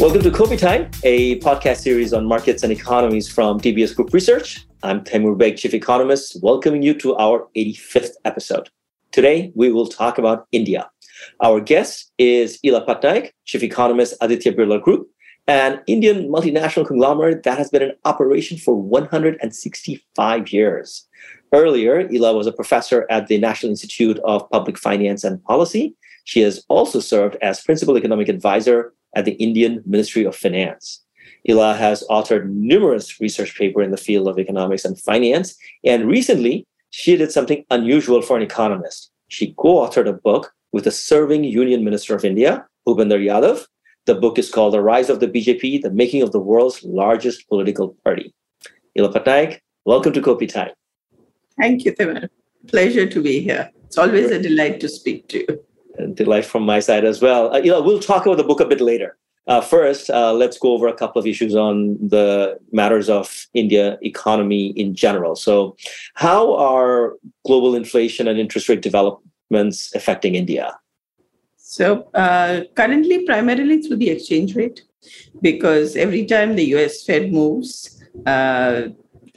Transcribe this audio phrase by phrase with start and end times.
[0.00, 4.64] Welcome to Kopi Time, a podcast series on markets and economies from DBS Group Research.
[4.84, 8.70] I'm Taimur Baig, Chief Economist, welcoming you to our 85th episode.
[9.10, 10.88] Today, we will talk about India.
[11.42, 15.08] Our guest is Ela Patnaik, Chief Economist, Aditya Birla Group,
[15.48, 21.08] an Indian multinational conglomerate that has been in operation for 165 years.
[21.52, 25.96] Earlier, Ela was a professor at the National Institute of Public Finance and Policy.
[26.22, 31.04] She has also served as principal economic advisor at the Indian Ministry of Finance.
[31.48, 36.66] Ela has authored numerous research papers in the field of economics and finance, and recently
[36.90, 39.10] she did something unusual for an economist.
[39.28, 43.66] She co-authored a book with the serving Union Minister of India, Bhupender Yadav.
[44.06, 47.48] The book is called The Rise of the BJP, The Making of the World's Largest
[47.48, 48.34] Political Party.
[48.96, 50.70] Ela Patnaik, welcome to Kopi Time.
[51.60, 52.28] Thank you, Taimur.
[52.66, 53.70] Pleasure to be here.
[53.84, 55.64] It's always a delight to speak to you
[56.14, 57.54] delight from my side as well.
[57.54, 59.16] Uh, you know, we'll talk about the book a bit later.
[59.46, 63.98] Uh, first, uh, let's go over a couple of issues on the matters of India
[64.02, 65.34] economy in general.
[65.34, 65.74] So,
[66.14, 67.14] how are
[67.46, 70.78] global inflation and interest rate developments affecting India?
[71.56, 74.82] So, uh, currently, primarily through the exchange rate,
[75.40, 78.88] because every time the US Fed moves, uh,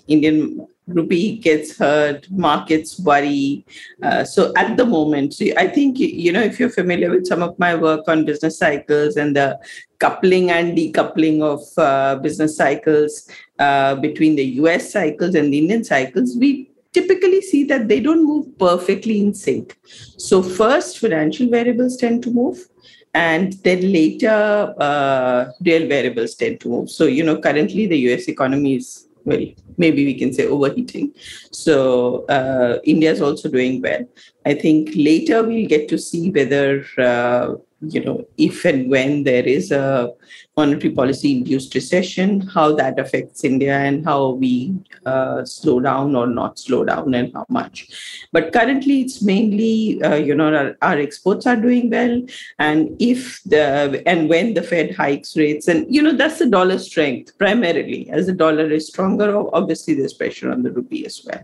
[0.08, 3.66] Indian rupee gets hurt, markets worry.
[4.02, 7.58] Uh, so at the moment, I think, you know, if you're familiar with some of
[7.60, 9.60] my work on business cycles and the
[10.00, 15.84] coupling and decoupling of uh, business cycles uh, between the US cycles and the Indian
[15.84, 19.78] cycles, we typically see that they don't move perfectly in sync.
[20.18, 22.68] So first, financial variables tend to move
[23.14, 26.90] and then later uh, real variables tend to move.
[26.90, 29.46] So, you know, currently the US economy is well,
[29.78, 31.14] maybe we can say overheating.
[31.52, 34.06] So uh, India is also doing well.
[34.46, 39.44] I think later we'll get to see whether uh, you know, if and when there
[39.44, 40.12] is a
[40.56, 44.76] monetary policy induced recession, how that affects India and how we
[45.06, 48.28] uh, slow down or not slow down and how much.
[48.32, 52.22] But currently, it's mainly, uh, you know, our, our, exports are doing well.
[52.60, 56.78] And if the, and when the Fed hikes rates, and, you know, that's the dollar
[56.78, 58.10] strength primarily.
[58.12, 61.44] As the dollar is stronger, obviously there's pressure on the rupee as well.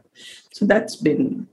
[0.51, 1.47] So that's been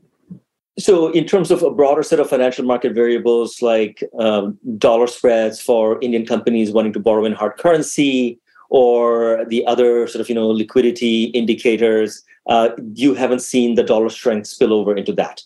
[0.76, 5.60] so, in terms of a broader set of financial market variables like um, dollar spreads
[5.60, 8.40] for Indian companies wanting to borrow in hard currency,
[8.70, 14.08] or the other sort of you know liquidity indicators, uh, you haven't seen the dollar
[14.08, 15.42] strength spill over into that.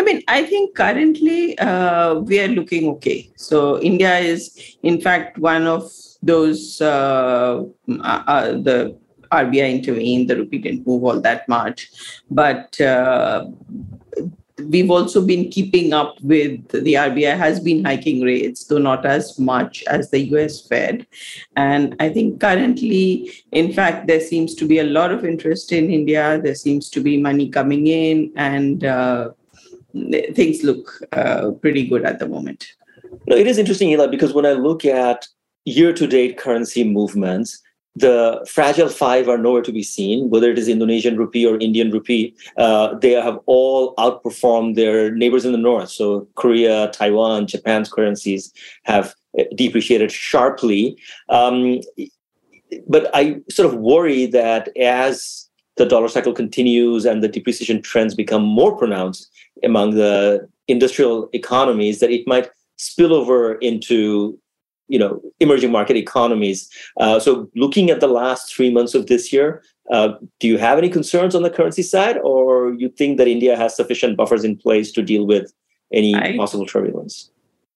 [0.00, 3.30] I mean, I think currently uh, we are looking okay.
[3.36, 5.90] So India is, in fact, one of
[6.22, 8.98] those uh, uh, uh the
[9.32, 11.90] RBI intervened, the rupee didn't move all that much,
[12.30, 13.46] but uh,
[14.64, 19.38] we've also been keeping up with the RBI has been hiking rates, though not as
[19.38, 21.06] much as the US Fed.
[21.56, 25.90] And I think currently, in fact, there seems to be a lot of interest in
[25.90, 26.40] India.
[26.42, 29.30] There seems to be money coming in, and uh,
[30.34, 32.66] things look uh, pretty good at the moment.
[33.26, 35.26] No, it is interesting, Ela, because when I look at
[35.64, 37.60] year to date currency movements,
[37.96, 41.90] the fragile five are nowhere to be seen, whether it is Indonesian rupiah or Indian
[41.90, 42.34] rupee.
[42.58, 45.88] Uh, they have all outperformed their neighbors in the north.
[45.88, 48.52] So Korea, Taiwan, Japan's currencies
[48.84, 50.98] have uh, depreciated sharply.
[51.30, 51.80] Um,
[52.86, 58.14] but I sort of worry that as the dollar cycle continues and the depreciation trends
[58.14, 59.30] become more pronounced
[59.64, 64.38] among the industrial economies, that it might spill over into
[64.88, 66.70] you know emerging market economies.
[66.98, 70.78] Uh, so looking at the last three months of this year, uh, do you have
[70.78, 74.56] any concerns on the currency side, or you think that India has sufficient buffers in
[74.56, 75.52] place to deal with
[75.92, 77.30] any I, possible turbulence?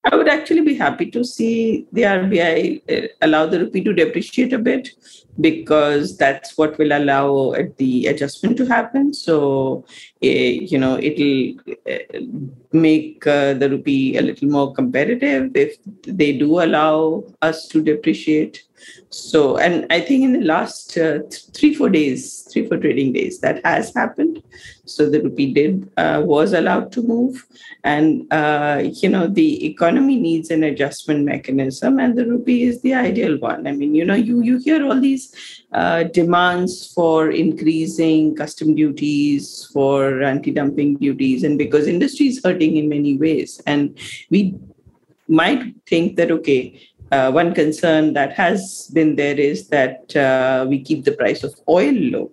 [0.05, 4.53] I would actually be happy to see the RBI uh, allow the rupee to depreciate
[4.55, 4.89] a bit
[5.39, 9.13] because that's what will allow the adjustment to happen.
[9.13, 9.85] So,
[10.25, 11.55] uh, you know, it'll
[11.87, 12.21] uh,
[12.73, 18.65] make uh, the rupee a little more competitive if they do allow us to depreciate.
[19.11, 21.21] So, and I think in the last uh,
[21.55, 24.43] three, four days, three, four trading days, that has happened.
[24.85, 27.47] So the rupee did, uh, was allowed to move.
[27.85, 32.95] And, uh, you know, the economy needs an adjustment mechanism and the rupee is the
[32.95, 33.67] ideal one.
[33.67, 35.35] I mean, you know, you, you hear all these
[35.73, 42.89] uh, demands for increasing custom duties, for anti-dumping duties, and because industry is hurting in
[42.89, 43.61] many ways.
[43.67, 43.99] And
[44.31, 44.57] we
[45.29, 46.81] might think that, okay,
[47.11, 51.55] uh, one concern that has been there is that uh, we keep the price of
[51.69, 52.31] oil low.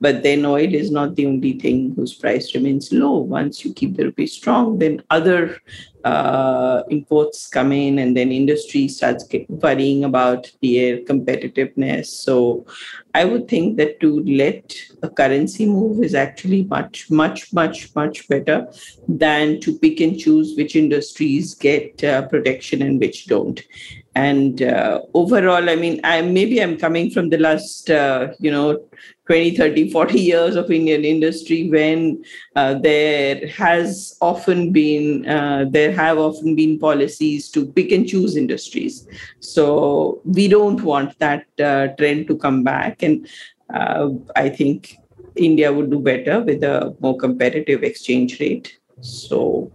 [0.00, 3.18] But then oil is not the only thing whose price remains low.
[3.18, 5.60] Once you keep the rupee strong, then other
[6.04, 12.06] uh, imports come in, and then industry starts worrying about their competitiveness.
[12.06, 12.66] So,
[13.14, 18.28] I would think that to let a currency move is actually much, much, much, much
[18.28, 18.68] better
[19.08, 23.60] than to pick and choose which industries get uh, protection and which don't
[24.14, 28.78] and uh, overall i mean i maybe i'm coming from the last uh, you know
[29.30, 32.20] 20 30 40 years of indian industry when
[32.56, 38.36] uh, there has often been uh, there have often been policies to pick and choose
[38.36, 39.06] industries.
[39.38, 43.28] So we don't want that uh, trend to come back and
[43.72, 44.96] uh, i think
[45.36, 48.78] india would do better with a more competitive exchange rate.
[49.00, 49.70] So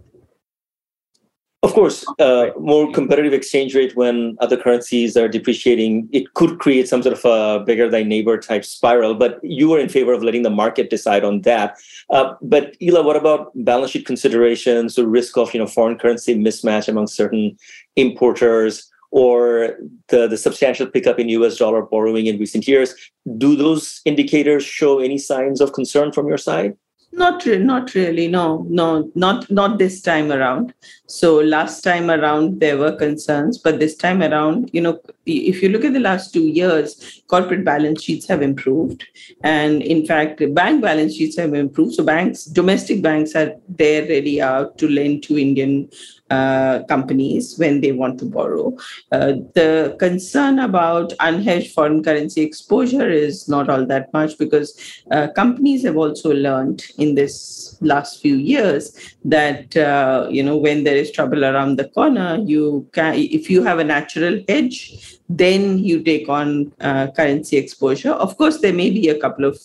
[1.66, 6.88] of course, uh, more competitive exchange rate when other currencies are depreciating, it could create
[6.88, 9.16] some sort of a beggar thy neighbor type spiral.
[9.16, 11.78] But you are in favor of letting the market decide on that.
[12.12, 16.36] Uh, but Ela, what about balance sheet considerations, the risk of you know foreign currency
[16.36, 17.58] mismatch among certain
[17.96, 19.78] importers, or
[20.10, 22.94] the, the substantial pickup in US dollar borrowing in recent years?
[23.40, 26.78] Do those indicators show any signs of concern from your side?
[27.12, 28.28] Not, re- not really.
[28.28, 30.74] No, no, not not this time around.
[31.07, 35.69] So last time around there were concerns, but this time around, you know, if you
[35.69, 39.06] look at the last two years, corporate balance sheets have improved,
[39.44, 41.94] and in fact, bank balance sheets have improved.
[41.94, 45.90] So banks, domestic banks, are there ready out to lend to Indian
[46.30, 48.75] uh, companies when they want to borrow.
[49.12, 55.27] Uh, the concern about unhedged foreign currency exposure is not all that much because uh,
[55.36, 60.95] companies have also learned in this last few years that uh, you know when there
[60.95, 66.01] is trouble around the corner, you can if you have a natural hedge, then you
[66.04, 68.12] take on uh, currency exposure.
[68.12, 69.60] Of course, there may be a couple of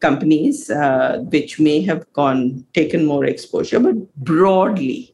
[0.00, 5.11] companies uh, which may have gone taken more exposure, but broadly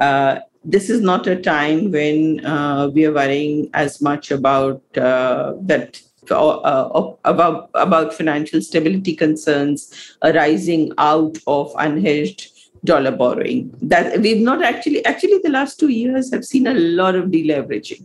[0.00, 5.54] uh, this is not a time when uh, we are worrying as much about uh,
[5.60, 6.00] that
[6.30, 12.48] uh, uh, about about financial stability concerns arising out of unhedged
[12.84, 13.74] dollar borrowing.
[13.82, 18.04] That we've not actually actually the last two years have seen a lot of deleveraging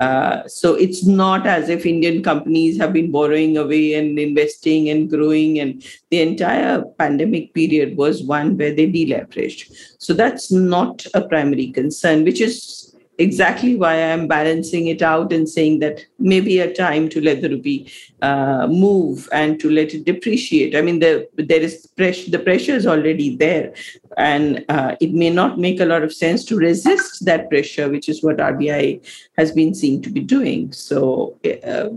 [0.00, 5.08] uh, so it's not as if Indian companies have been borrowing away and investing and
[5.08, 9.72] growing, and the entire pandemic period was one where they deleveraged.
[9.98, 15.48] So that's not a primary concern, which is exactly why I'm balancing it out and
[15.48, 20.04] saying that maybe a time to let the rupee uh, move and to let it
[20.04, 20.74] depreciate.
[20.74, 22.30] I mean, the, there is pressure.
[22.30, 23.72] The pressure is already there,
[24.16, 28.08] and uh, it may not make a lot of sense to resist that pressure, which
[28.08, 29.06] is what RBI
[29.38, 30.72] has been seen to be doing.
[30.72, 31.90] So, uh,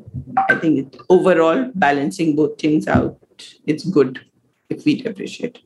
[0.49, 3.17] I think overall, balancing both things out,
[3.65, 4.19] it's good
[4.69, 5.59] if we depreciate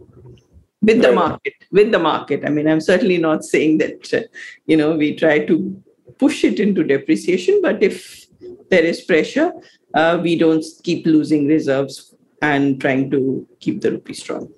[0.81, 2.43] with the market with the market.
[2.45, 4.21] I mean i'm certainly not saying that uh,
[4.65, 5.83] you know we try to
[6.17, 8.25] push it into depreciation but if
[8.69, 9.51] there is pressure
[9.93, 14.49] uh, we don't keep losing reserves and trying to keep the rupee strong.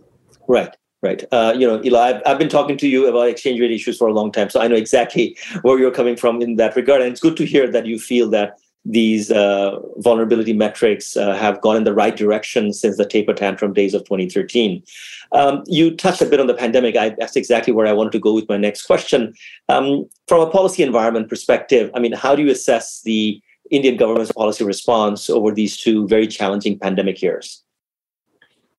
[0.47, 1.23] Right right.
[1.31, 4.07] Uh, you know Ela, I've, I've been talking to you about exchange rate issues for
[4.07, 7.11] a long time so i know exactly where you're coming from in that regard and
[7.11, 11.77] it's good to hear that you feel that these uh, vulnerability metrics uh, have gone
[11.77, 14.83] in the right direction since the taper tantrum days of 2013.
[15.31, 16.97] Um, you touched a bit on the pandemic.
[16.97, 19.33] I, that's exactly where I wanted to go with my next question.
[19.69, 24.31] Um, from a policy environment perspective, I mean, how do you assess the Indian government's
[24.31, 27.63] policy response over these two very challenging pandemic years?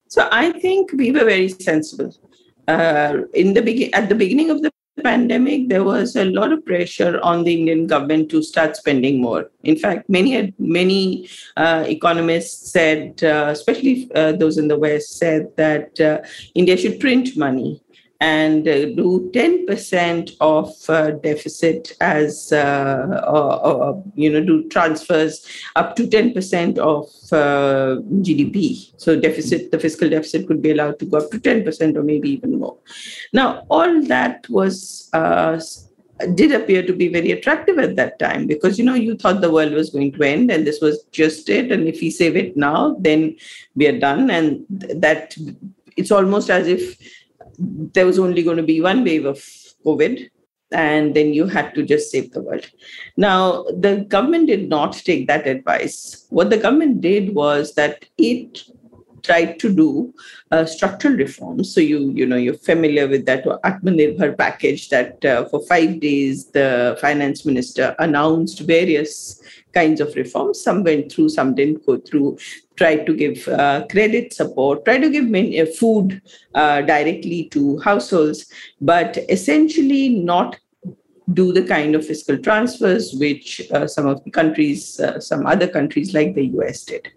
[0.09, 2.15] So I think we were very sensible.
[2.69, 6.65] Uh, in the be- at the beginning of the pandemic, there was a lot of
[6.65, 9.51] pressure on the Indian government to start spending more.
[9.63, 15.49] In fact, many many uh, economists said, uh, especially uh, those in the West, said
[15.57, 16.21] that uh,
[16.55, 17.84] India should print money
[18.21, 25.47] and uh, do 10% of uh, deficit as, uh, or, or, you know, do transfers
[25.77, 28.93] up to 10% of uh, GDP.
[28.97, 32.31] So deficit, the fiscal deficit could be allowed to go up to 10% or maybe
[32.31, 32.79] even more.
[33.33, 35.61] Now, all that was uh,
[36.35, 39.51] did appear to be very attractive at that time because you know you thought the
[39.51, 42.57] world was going to end and this was just it and if we save it
[42.57, 43.37] now then
[43.75, 45.37] we are done and that
[45.97, 46.97] it's almost as if
[47.59, 49.45] there was only going to be one wave of
[49.85, 50.31] COVID,
[50.73, 52.69] and then you had to just save the world.
[53.17, 56.27] Now, the government did not take that advice.
[56.31, 58.65] What the government did was that it
[59.25, 60.15] tried to do
[60.51, 61.75] uh, structural reforms.
[61.75, 66.47] So you you know you're familiar with that Atmanirbhar package that uh, for five days
[66.51, 70.63] the finance minister announced various kinds of reforms.
[70.63, 72.39] Some went through, some didn't go through.
[72.77, 76.21] Tried to give uh, credit support, tried to give uh, food
[76.55, 78.47] uh, directly to households,
[78.81, 80.59] but essentially not
[81.33, 85.67] do the kind of fiscal transfers which uh, some of the countries, uh, some other
[85.67, 87.09] countries like the US did.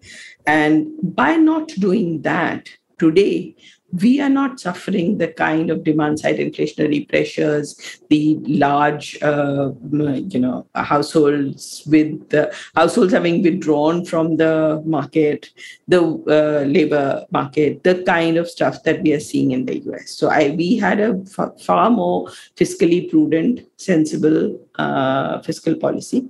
[0.48, 3.56] And by not doing that today,
[3.94, 10.40] we are not suffering the kind of demand side inflationary pressures the large uh, you
[10.40, 12.34] know households with
[12.76, 15.50] households having withdrawn from the market
[15.88, 20.12] the uh, labor market the kind of stuff that we are seeing in the us
[20.12, 22.28] so i we had a f- far more
[22.58, 26.28] fiscally prudent sensible uh, fiscal policy.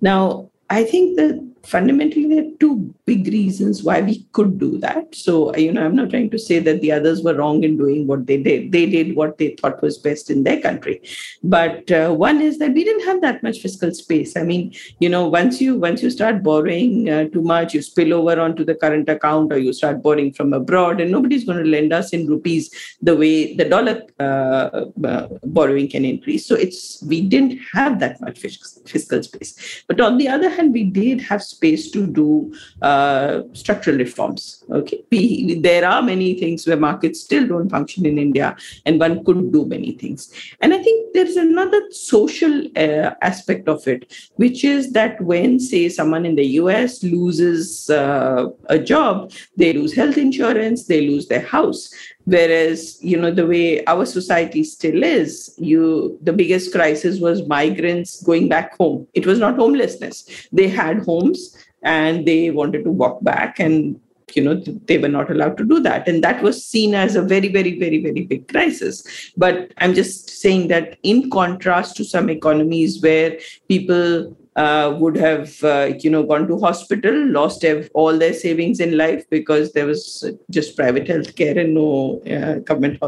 [0.00, 5.14] Now i think that fundamentally there are two big reasons why we could do that.
[5.14, 8.06] So you know i'm not trying to say that the others were wrong in doing
[8.06, 8.72] what they did.
[8.72, 11.00] They did what they thought was best in their country.
[11.42, 14.36] But uh, one is that we didn't have that much fiscal space.
[14.36, 18.14] I mean you know once you once you start borrowing uh, too much you spill
[18.14, 21.70] over onto the current account or you start borrowing from abroad and nobody's going to
[21.70, 22.70] lend us in rupees
[23.02, 26.46] the way the dollar uh, uh borrowing can increase.
[26.46, 29.84] So it's we didn't have that much fiscal space.
[29.88, 34.64] But on the other hand we did have space to do uh, structural reforms.
[34.70, 38.56] Okay, we, there are many things where markets still don't function in India,
[38.86, 40.32] and one could do many things.
[40.60, 45.88] And I think there's another social uh, aspect of it, which is that when, say,
[45.88, 51.46] someone in the US loses uh, a job, they lose health insurance, they lose their
[51.56, 51.90] house
[52.24, 58.22] whereas you know the way our society still is you the biggest crisis was migrants
[58.22, 59.06] going back home.
[59.14, 60.48] It was not homelessness.
[60.52, 64.00] They had homes and they wanted to walk back and
[64.34, 64.54] you know
[64.86, 66.08] they were not allowed to do that.
[66.08, 69.04] And that was seen as a very very very very big crisis.
[69.36, 73.38] But i'm just saying that in contrast to some economies where
[73.68, 78.96] people uh, would have uh, you know gone to hospital lost all their savings in
[78.96, 83.02] life because there was just private health care and no uh, government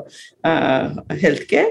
[0.44, 1.70] uh, health care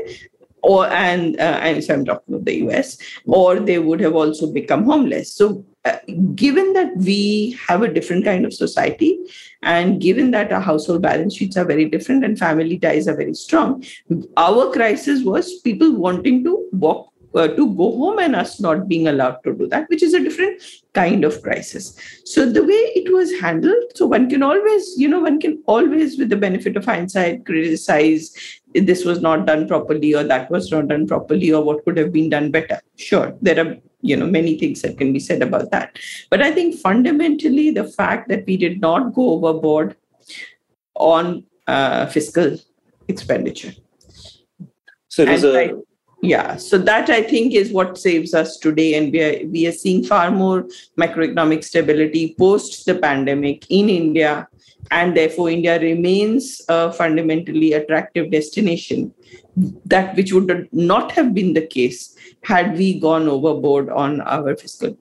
[0.65, 4.51] or and uh, and so i'm talking of the us or they would have also
[4.51, 5.33] become homeless.
[5.33, 5.97] So uh,
[6.33, 9.19] given that we have a different kind of society
[9.61, 13.35] and given that our household balance sheets are very different and family ties are very
[13.35, 13.83] strong
[14.37, 19.07] our crisis was people wanting to walk uh, to go home and us not being
[19.07, 20.61] allowed to do that, which is a different
[20.93, 21.97] kind of crisis.
[22.25, 26.17] So the way it was handled, so one can always, you know, one can always,
[26.17, 28.33] with the benefit of hindsight, criticize
[28.73, 32.11] this was not done properly or that was not done properly or what could have
[32.11, 32.79] been done better.
[32.97, 35.97] Sure, there are you know many things that can be said about that
[36.29, 39.95] but i think fundamentally the fact that we did not go overboard
[40.95, 42.55] on uh, fiscal
[43.07, 43.73] expenditure
[45.07, 45.73] so it was and a I,
[46.21, 49.71] yeah so that i think is what saves us today and we are we are
[49.71, 50.63] seeing far more
[50.97, 54.47] macroeconomic stability post the pandemic in india
[54.91, 59.13] and therefore india remains a fundamentally attractive destination
[59.85, 64.97] that which would not have been the case had we gone overboard on our fiscal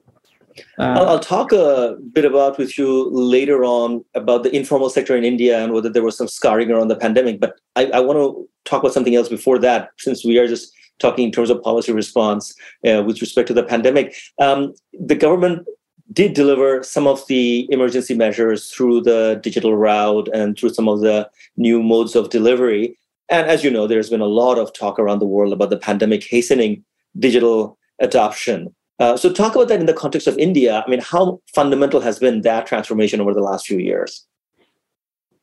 [0.77, 5.23] uh, I'll, talk a bit about with you later on about the informal sector in
[5.23, 7.39] India and whether there was some scarring around the pandemic.
[7.39, 10.73] But I, I want to talk about something else before that, since we are just
[10.99, 12.53] talking in terms of policy response
[12.87, 14.15] uh, with respect to the pandemic.
[14.39, 15.67] Um, the government
[16.13, 21.01] did deliver some of the emergency measures through the digital route and through some of
[21.01, 22.97] the new modes of delivery.
[23.29, 25.77] And as you know, there's been a lot of talk around the world about the
[25.77, 26.83] pandemic hastening
[27.17, 28.73] digital adoption.
[28.99, 30.81] Uh, so, talk about that in the context of India.
[30.85, 34.25] I mean, how fundamental has been that transformation over the last few years?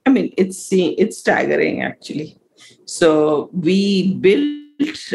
[0.07, 2.39] I mean, it's it's staggering actually.
[2.87, 4.62] So we built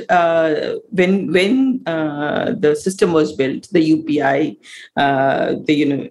[0.10, 4.58] uh, when when uh, the system was built, the UPI,
[4.96, 6.08] uh, the you know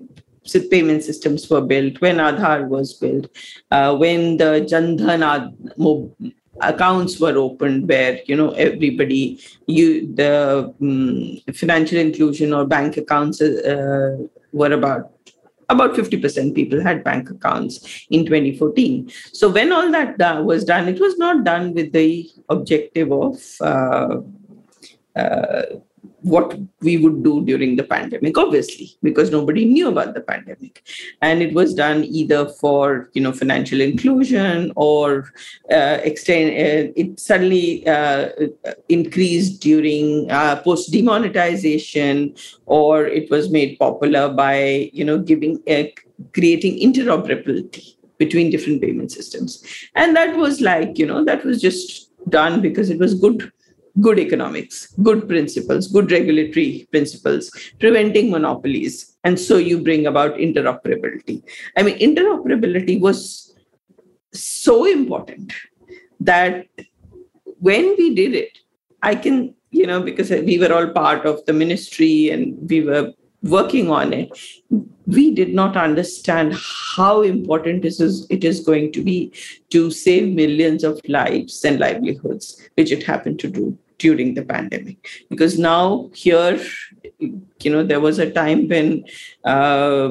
[0.71, 3.29] payment systems were built, when Aadhaar was built,
[3.71, 5.23] uh, when the Jan Dhan
[6.61, 13.41] accounts were opened, where you know everybody you the um, financial inclusion or bank accounts
[13.41, 14.17] uh,
[14.53, 15.13] were about
[15.69, 20.89] about 50% people had bank accounts in 2014 so when all that uh, was done
[20.89, 24.17] it was not done with the objective of uh,
[25.17, 25.63] uh,
[26.27, 30.83] what we would do during the pandemic obviously because nobody knew about the pandemic
[31.23, 35.33] and it was done either for you know financial inclusion or
[35.71, 38.29] uh, extend uh, it suddenly uh,
[38.89, 42.35] increased during uh, post demonetization
[42.67, 45.85] or it was made popular by you know giving uh,
[46.33, 49.63] creating interoperability between different payment systems.
[49.95, 53.53] And that was like, you know, that was just done because it was good
[54.01, 59.17] good economics, good principles, good regulatory principles, preventing monopolies.
[59.25, 61.43] And so you bring about interoperability.
[61.77, 63.55] I mean, interoperability was
[64.33, 65.53] so important
[66.21, 66.67] that
[67.59, 68.59] when we did it,
[69.03, 73.13] I can, you know, because we were all part of the ministry and we were
[73.43, 74.31] working on it,
[75.07, 76.55] we did not understand
[76.97, 79.33] how important it is, it is going to be
[79.71, 85.09] to save millions of lives and livelihoods, which it happened to do during the pandemic.
[85.31, 86.61] Because now here
[87.21, 89.05] you know there was a time when
[89.45, 90.11] uh,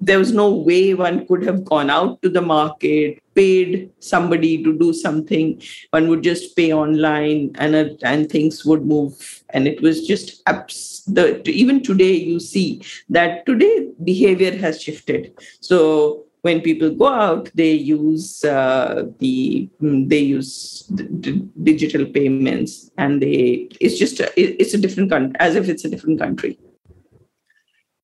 [0.00, 4.76] there was no way one could have gone out to the market paid somebody to
[4.78, 5.60] do something.
[5.90, 9.42] One would just pay online and uh, and things would move.
[9.50, 15.32] And it was just abs- the even today you see that today behavior has shifted.
[15.60, 22.90] So when people go out, they use uh, the mm, they use d- digital payments,
[22.96, 26.58] and they it's just a, it's a different country as if it's a different country.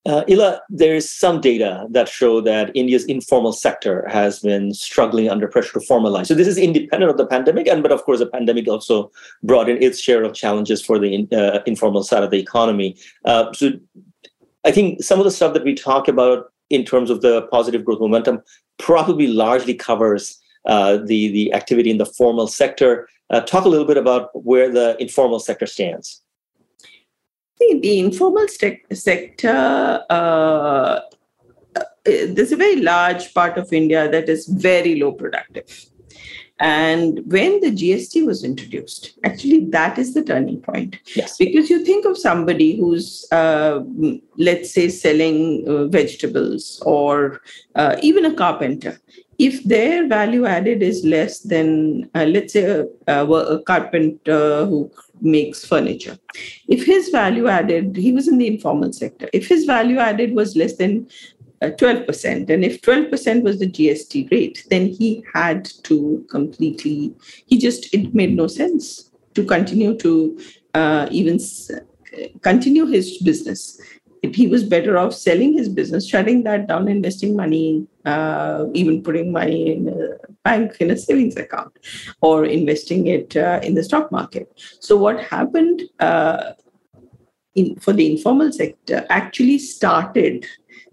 [0.07, 5.29] Uh, Ela, there is some data that show that India's informal sector has been struggling
[5.29, 6.27] under pressure to formalize.
[6.27, 9.11] So this is independent of the pandemic, and but of course the pandemic also
[9.43, 12.95] brought in its share of challenges for the uh, informal side of the economy.
[13.25, 13.71] Uh, so
[14.63, 17.85] I think some of the stuff that we talk about in terms of the positive
[17.85, 18.41] growth momentum
[18.77, 23.07] probably largely covers uh, the the activity in the formal sector.
[23.29, 26.21] Uh, talk a little bit about where the informal sector stands.
[27.59, 30.99] The, the informal sector, uh, uh,
[32.05, 35.87] there's a very large part of India that is very low productive.
[36.59, 40.97] And when the GST was introduced, actually, that is the turning point.
[41.15, 41.37] Yes.
[41.37, 43.81] Because you think of somebody who's, uh,
[44.37, 47.41] let's say, selling uh, vegetables or
[47.75, 48.99] uh, even a carpenter.
[49.37, 55.63] If their value added is less than, uh, let's say, a, a carpenter who makes
[55.63, 56.17] furniture,
[56.67, 60.55] if his value added, he was in the informal sector, if his value added was
[60.55, 61.07] less than
[61.61, 62.49] uh, 12%.
[62.49, 67.13] And if 12% was the GST rate, then he had to completely,
[67.45, 70.39] he just, it made no sense to continue to
[70.73, 71.39] uh, even
[72.41, 73.79] continue his business.
[74.23, 79.03] If he was better off selling his business, shutting that down, investing money, uh, even
[79.03, 81.77] putting money in a bank in a savings account
[82.21, 84.51] or investing it uh, in the stock market.
[84.79, 86.53] So, what happened uh,
[87.53, 90.45] in, for the informal sector actually started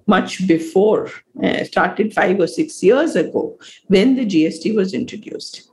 [0.07, 1.11] much before,
[1.43, 5.71] uh, started five or six years ago when the GST was introduced.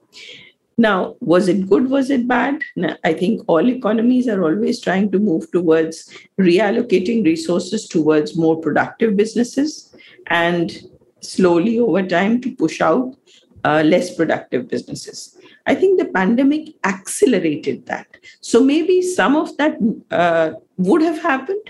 [0.77, 1.89] Now, was it good?
[1.89, 2.63] Was it bad?
[2.75, 8.59] Now, I think all economies are always trying to move towards reallocating resources towards more
[8.59, 9.95] productive businesses
[10.27, 10.81] and
[11.19, 13.15] slowly over time to push out
[13.63, 15.37] uh, less productive businesses.
[15.67, 18.07] I think the pandemic accelerated that.
[18.41, 19.77] So maybe some of that
[20.09, 21.69] uh, would have happened,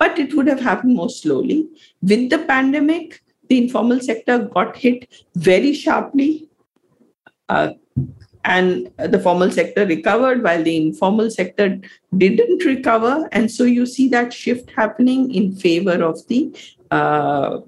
[0.00, 1.68] but it would have happened more slowly.
[2.02, 6.48] With the pandemic, the informal sector got hit very sharply.
[7.48, 7.72] Uh,
[8.44, 11.78] and the formal sector recovered while the informal sector
[12.16, 13.28] didn't recover.
[13.32, 16.56] And so you see that shift happening in favor of the
[16.90, 17.58] uh,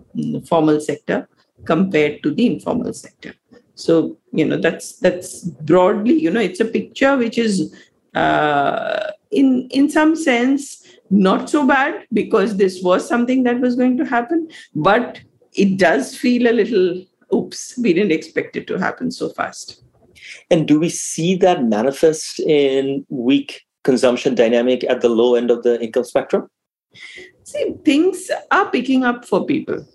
[0.49, 1.29] formal sector
[1.67, 3.35] compared to the informal sector.
[3.75, 7.75] So, you know, that's that's broadly, you know, it's a picture which is
[8.15, 10.82] uh, in in some sense
[11.13, 15.21] not so bad because this was something that was going to happen, but
[15.55, 19.83] it does feel a little oops, we didn't expect it to happen so fast.
[20.51, 25.63] And do we see that manifest in weak consumption dynamic at the low end of
[25.63, 26.49] the income spectrum?
[27.45, 29.87] See, things are picking up for people.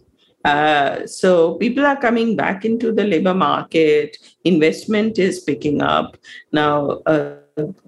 [0.44, 4.18] Uh, so people are coming back into the labor market.
[4.44, 6.18] Investment is picking up
[6.52, 7.02] now.
[7.06, 7.36] Uh,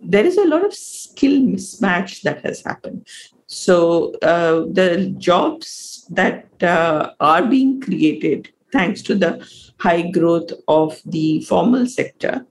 [0.02, 3.08] there is a lot of skill mismatch that has happened.
[3.48, 9.48] So uh, the jobs that uh, are being created thanks to the
[9.80, 12.46] high growth of the formal sector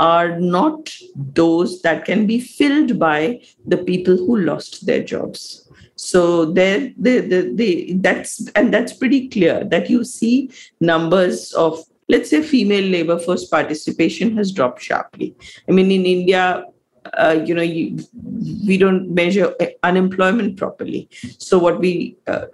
[0.00, 5.64] are not those that can be filled by the people who lost their jobs
[5.96, 11.84] so there the, the, the that's and that's pretty clear that you see numbers of
[12.08, 15.34] let's say female labor force participation has dropped sharply.
[15.68, 16.64] I mean, in India,
[17.18, 17.98] uh, you know, you,
[18.66, 21.08] we don't measure unemployment properly.
[21.38, 22.46] So what we uh,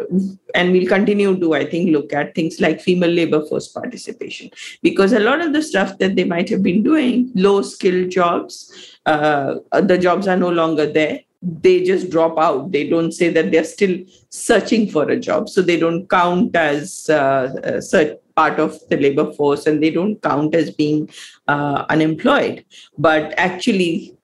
[0.54, 4.50] and we'll continue to, I think, look at things like female labor force participation
[4.82, 8.98] because a lot of the stuff that they might have been doing, low skill jobs,
[9.06, 12.70] uh, the jobs are no longer there they just drop out.
[12.70, 15.48] They don't say that they're still searching for a job.
[15.48, 20.22] So they don't count as uh, such part of the labor force and they don't
[20.22, 21.10] count as being
[21.48, 22.64] uh, unemployed.
[22.98, 24.16] But actually,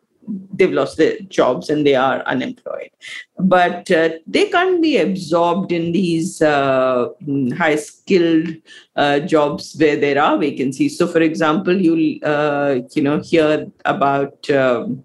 [0.54, 2.90] they've lost their jobs and they are unemployed.
[3.38, 7.08] But uh, they can't be absorbed in these uh,
[7.56, 8.48] high skilled
[8.96, 10.98] uh, jobs where there are vacancies.
[10.98, 15.04] So, for example, you'll uh, you know hear about um,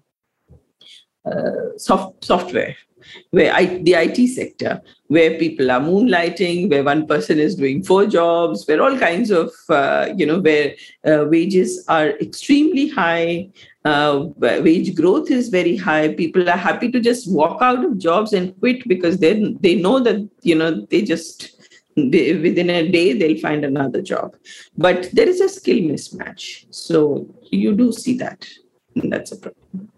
[1.24, 2.76] uh, soft, software
[3.30, 8.06] where I, the IT sector, where people are moonlighting, where one person is doing four
[8.06, 10.74] jobs, where all kinds of, uh, you know, where
[11.06, 13.50] uh, wages are extremely high,
[13.84, 16.14] uh, wage growth is very high.
[16.14, 19.98] People are happy to just walk out of jobs and quit because they they know
[19.98, 21.60] that you know they just
[21.96, 24.36] they, within a day they'll find another job.
[24.76, 28.46] But there is a skill mismatch, so you do see that.
[28.94, 29.90] that's a problem.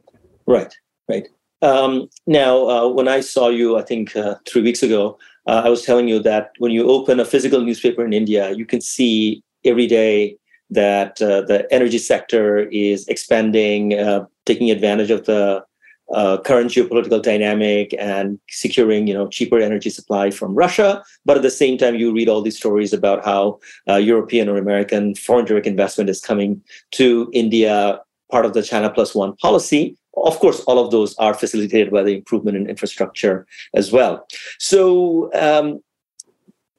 [0.46, 0.74] Right.
[1.08, 1.28] Right.
[1.64, 5.70] Um, now, uh, when I saw you, I think uh, three weeks ago, uh, I
[5.70, 9.42] was telling you that when you open a physical newspaper in India, you can see
[9.64, 10.36] every day
[10.68, 15.64] that uh, the energy sector is expanding, uh, taking advantage of the
[16.12, 21.02] uh, current geopolitical dynamic and securing, you know, cheaper energy supply from Russia.
[21.24, 25.14] But at the same time, you read all these stories about how European or American
[25.14, 28.00] foreign direct investment is coming to India,
[28.30, 32.02] part of the China Plus One policy of course, all of those are facilitated by
[32.02, 34.26] the improvement in infrastructure as well.
[34.58, 35.80] So, um,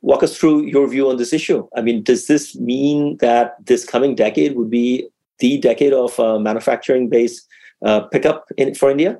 [0.02, 1.68] walk us through your view on this issue.
[1.76, 6.38] I mean, does this mean that this coming decade would be the decade of uh,
[6.38, 7.48] manufacturing based
[7.84, 9.20] uh, pickup in, for India?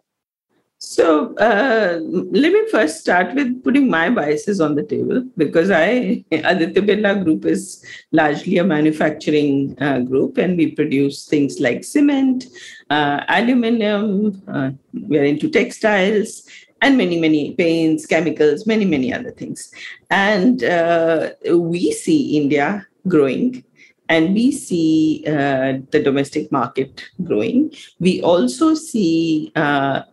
[0.86, 6.24] So uh, let me first start with putting my biases on the table because I
[6.32, 12.46] Aditya Birla Group is largely a manufacturing uh, group and we produce things like cement,
[12.92, 14.40] uh, aluminum.
[14.48, 14.72] Uh,
[15.08, 16.48] we are into textiles
[16.84, 19.72] and many many paints, chemicals, many many other things.
[20.12, 23.64] And uh, we see India growing
[24.08, 27.74] and we see uh, the domestic market growing.
[28.00, 30.04] We also see uh,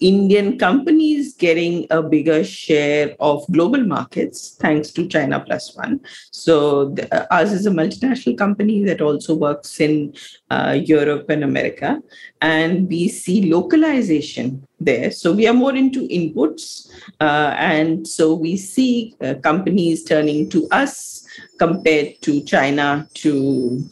[0.00, 6.00] Indian companies getting a bigger share of global markets thanks to China Plus One.
[6.30, 10.14] So, the, uh, ours is a multinational company that also works in
[10.50, 12.02] uh, Europe and America.
[12.40, 15.10] And we see localization there.
[15.10, 16.90] So, we are more into inputs.
[17.20, 21.26] Uh, and so, we see uh, companies turning to us
[21.58, 23.84] compared to China to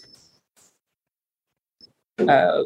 [2.27, 2.65] uh,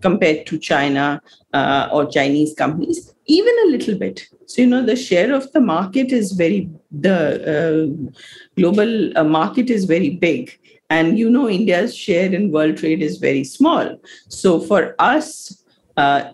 [0.00, 1.20] compared to China
[1.52, 4.26] uh, or Chinese companies, even a little bit.
[4.46, 7.18] So, you know, the share of the market is very, the
[7.54, 8.10] uh,
[8.56, 10.58] global uh, market is very big.
[10.88, 14.00] And, you know, India's share in world trade is very small.
[14.28, 15.64] So, for us,
[15.96, 16.32] uh,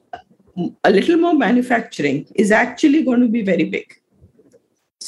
[0.84, 4.00] a little more manufacturing is actually going to be very big.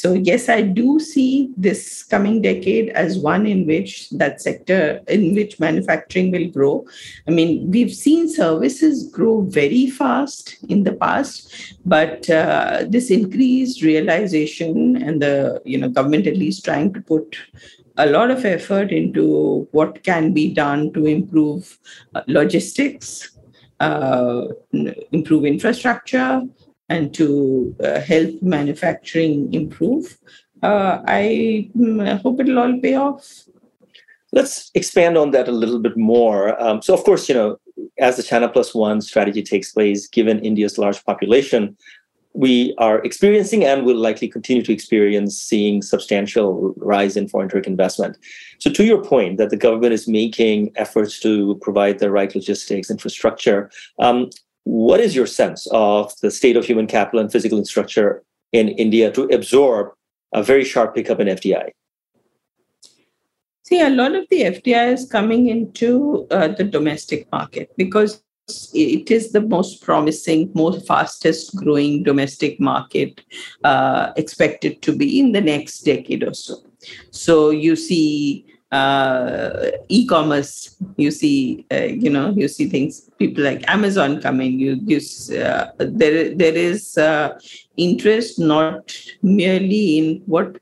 [0.00, 5.34] So, yes, I do see this coming decade as one in which that sector, in
[5.34, 6.86] which manufacturing will grow.
[7.26, 11.52] I mean, we've seen services grow very fast in the past,
[11.84, 17.36] but uh, this increased realization and the you know government at least trying to put
[17.96, 21.76] a lot of effort into what can be done to improve
[22.14, 23.36] uh, logistics,
[23.80, 24.44] uh,
[25.10, 26.42] improve infrastructure,
[26.88, 30.18] and to uh, help manufacturing improve.
[30.62, 33.44] Uh, I mm, hope it'll all pay off.
[34.32, 36.60] Let's expand on that a little bit more.
[36.62, 37.58] Um, so, of course, you know,
[37.98, 41.76] as the China Plus One strategy takes place, given India's large population,
[42.34, 47.66] we are experiencing and will likely continue to experience seeing substantial rise in foreign direct
[47.66, 48.18] investment.
[48.58, 52.90] So, to your point, that the government is making efforts to provide the right logistics
[52.90, 54.30] infrastructure, um,
[54.68, 59.10] what is your sense of the state of human capital and physical infrastructure in India
[59.10, 59.94] to absorb
[60.34, 61.70] a very sharp pickup in FDI?
[63.62, 68.22] See, a lot of the FDI is coming into uh, the domestic market because
[68.74, 73.22] it is the most promising, most fastest growing domestic market
[73.64, 76.56] uh, expected to be in the next decade or so.
[77.10, 83.64] So you see uh, e-commerce you see uh, you know you see things people like
[83.68, 85.00] amazon coming you you
[85.38, 87.38] uh, there there is uh,
[87.76, 90.58] interest not merely in what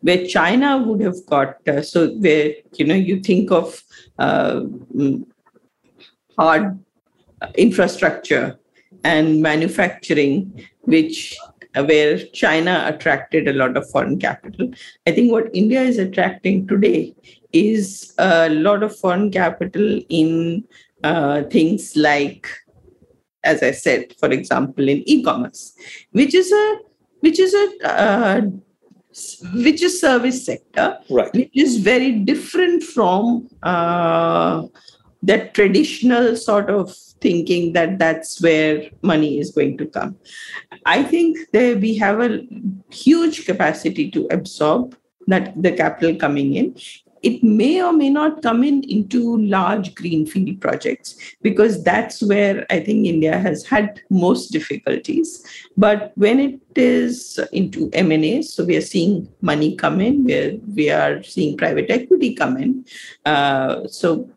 [0.00, 3.82] where china would have got uh, so where you know you think of
[4.18, 4.60] uh,
[4.96, 5.22] mm,
[6.38, 6.78] hard
[7.56, 8.58] infrastructure
[9.04, 11.36] and manufacturing which
[11.74, 14.70] where China attracted a lot of foreign capital.
[15.06, 17.14] I think what India is attracting today
[17.52, 20.64] is a lot of foreign capital in
[21.04, 22.48] uh, things like
[23.44, 25.74] as I said, for example, in e-commerce,
[26.12, 26.78] which is a
[27.20, 28.40] which is a uh,
[29.54, 31.32] which is service sector, right.
[31.34, 34.66] which is very different from uh,
[35.22, 40.16] that traditional sort of thinking that that's where money is going to come.
[40.86, 42.42] I think that we have a
[42.90, 44.96] huge capacity to absorb
[45.28, 46.74] that the capital coming in
[47.22, 52.80] it may or may not come in into large greenfield projects because that's where I
[52.80, 55.44] think India has had most difficulties.
[55.76, 60.90] But when it is into M&A, so we are seeing money come in, where we
[60.90, 62.84] are seeing private equity come in.
[63.24, 64.28] Uh, so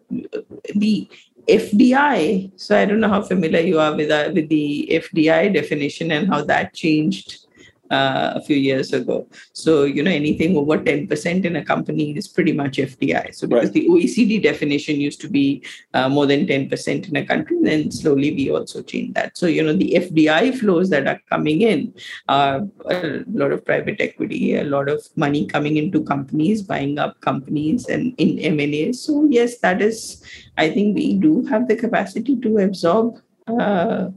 [0.76, 1.10] the
[1.48, 6.12] FDI, so I don't know how familiar you are with, uh, with the FDI definition
[6.12, 7.44] and how that changed
[7.91, 9.28] uh, a few years ago.
[9.54, 13.36] So, you know, anything over 10% in a company is pretty much FDI.
[13.36, 13.74] So, because right.
[13.74, 18.34] the OECD definition used to be uh, more than 10% in a country, then slowly
[18.34, 19.38] we also changed that.
[19.38, 21.93] So, you know, the FDI flows that are coming in
[22.28, 27.19] are a lot of private equity, a lot of money coming into companies, buying up
[27.21, 28.93] companies and in M&A.
[28.93, 30.24] So, yes, that is,
[30.58, 33.21] I think we do have the capacity to absorb.
[33.48, 34.10] Uh,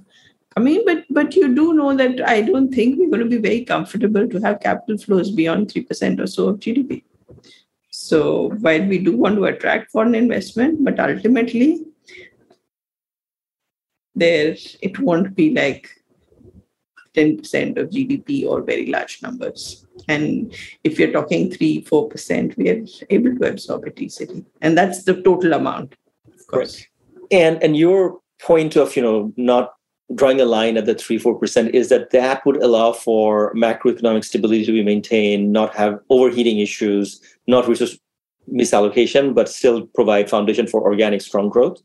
[0.59, 3.49] I mean, but but you do know that I don't think we're going to be
[3.49, 7.05] very comfortable to have capital flows beyond three percent or so of GDP.
[7.91, 11.85] So while we do want to attract foreign investment, but ultimately,
[14.17, 15.89] there it won't be like
[17.15, 19.87] 10% of GDP or very large numbers.
[20.09, 24.45] And if you're talking 3 4%, we are able to absorb it easily.
[24.61, 25.95] And that's the total amount,
[26.35, 26.79] of course.
[26.79, 26.87] Right.
[27.31, 29.78] And and your point of you know not
[30.15, 34.65] drawing a line at the 3 4% is that that would allow for macroeconomic stability
[34.65, 37.99] to be maintained not have overheating issues not resource
[38.51, 41.81] misallocation but still provide foundation for organic strong growth?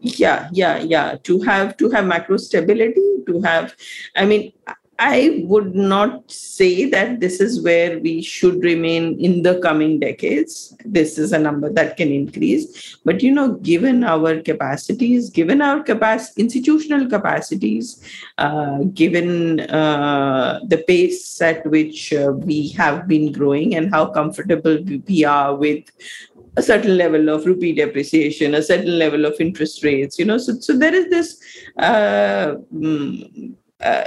[0.00, 1.16] Yeah yeah yeah.
[1.24, 3.76] To have to have macro stability to have
[4.16, 4.52] i mean
[5.00, 10.76] I would not say that this is where we should remain in the coming decades.
[10.84, 12.96] This is a number that can increase.
[13.04, 18.02] But, you know, given our capacities, given our capacity, institutional capacities,
[18.38, 24.78] uh, given uh, the pace at which uh, we have been growing and how comfortable
[25.06, 25.84] we are with
[26.56, 30.54] a certain level of rupee depreciation, a certain level of interest rates, you know, so,
[30.58, 31.40] so there is this
[31.78, 34.04] uh, mm, uh,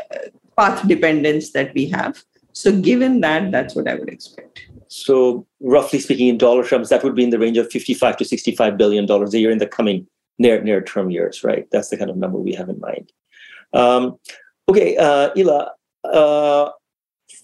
[0.57, 2.23] path dependence that we have.
[2.53, 4.67] So, given that, that's what I would expect.
[4.87, 8.25] So, roughly speaking, in dollar terms, that would be in the range of 55 to
[8.25, 11.67] 65 billion dollars a year in the coming near near term years, right?
[11.71, 13.11] That's the kind of number we have in mind.
[13.73, 14.17] Um,
[14.67, 15.71] okay, uh, Ela,
[16.03, 16.71] uh,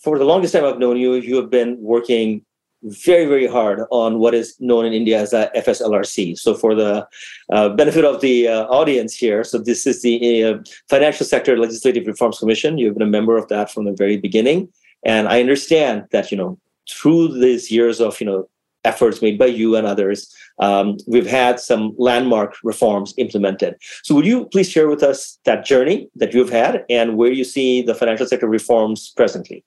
[0.02, 2.44] for the longest time I've known you, you have been working
[2.88, 6.38] very, very hard on what is known in India as a FSLRC.
[6.38, 7.08] So, for the
[7.52, 10.58] uh, benefit of the uh, audience here, so this is the uh,
[10.90, 12.78] Financial Sector Legislative Reforms Commission.
[12.78, 14.70] You've been a member of that from the very beginning,
[15.04, 18.50] and I understand that you know through these years of you know
[18.84, 23.76] efforts made by you and others, um, we've had some landmark reforms implemented.
[24.04, 27.44] So, would you please share with us that journey that you've had and where you
[27.44, 29.64] see the financial sector reforms presently?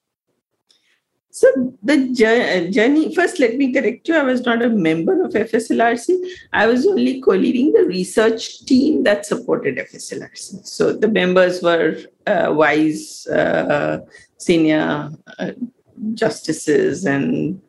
[1.32, 5.32] So the uh, journey, first let me correct you, I was not a member of
[5.32, 6.18] FSLRC.
[6.52, 10.66] I was only co-leading the research team that supported FSLRC.
[10.66, 14.00] So the members were uh, wise uh,
[14.38, 15.52] senior uh,
[16.14, 17.60] justices and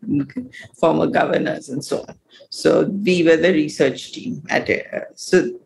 [0.80, 2.15] former governors and so on.
[2.50, 4.69] So we were the research team at.
[4.69, 5.60] Uh, so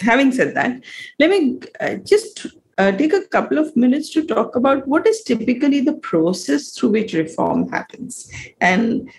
[0.00, 0.82] having said that,
[1.18, 2.46] let me uh, just
[2.78, 6.90] uh, take a couple of minutes to talk about what is typically the process through
[6.90, 8.30] which reform happens.
[8.60, 9.10] And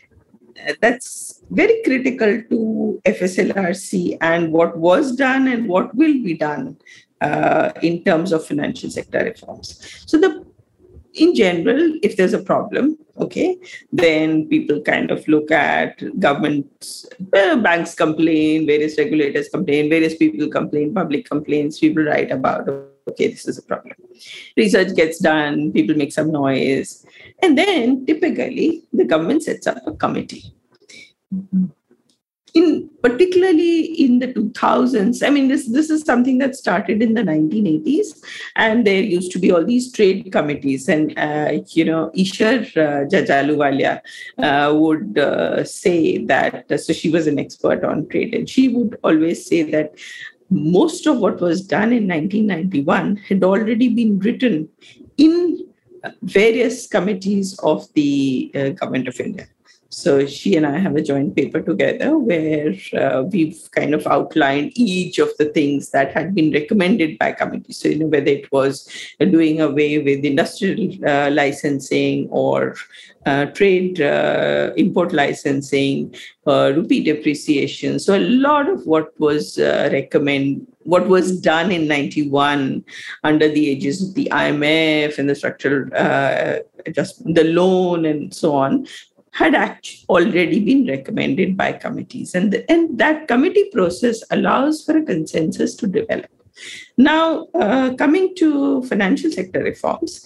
[0.81, 6.77] that's very critical to FSLRC and what was done and what will be done
[7.21, 10.03] uh, in terms of financial sector reforms.
[10.05, 10.45] So the
[11.15, 13.57] in general, if there's a problem, okay,
[13.91, 20.49] then people kind of look at governments, uh, banks complain, various regulators complain, various people
[20.49, 22.67] complain, public complaints, people write about
[23.07, 23.95] okay, this is a problem.
[24.57, 27.05] Research gets done, people make some noise,
[27.41, 30.53] and then typically the government sets up a committee.
[32.53, 37.21] In particularly in the 2000s, I mean, this this is something that started in the
[37.21, 38.23] 1980s,
[38.55, 43.09] and there used to be all these trade committees, and uh, you know, Isher uh,
[43.09, 43.99] Judge Ahluwalia
[44.37, 46.79] uh, would uh, say that.
[46.79, 49.93] so she was an expert on trade, and she would always say that
[50.49, 54.69] most of what was done in 1991 had already been written
[55.17, 55.65] in
[56.21, 59.47] various committees of the uh, government of India.
[59.95, 64.73] So she and I have a joint paper together where uh, we've kind of outlined
[64.75, 67.77] each of the things that had been recommended by committees.
[67.77, 72.75] So, you know, whether it was doing away with industrial uh, licensing or
[73.25, 76.13] uh, trade uh, import licensing,
[76.45, 77.97] uh, rupee depreciation.
[77.97, 82.83] So a lot of what was uh, recommend, what was done in 91
[83.23, 86.57] under the aegis of the IMF and the structural uh,
[86.91, 88.85] just the loan and so on
[89.35, 92.33] had actually already been recommended by committees.
[92.35, 96.31] And, the, and that committee process allows for a consensus to develop.
[96.97, 100.25] Now, uh, coming to financial sector reforms,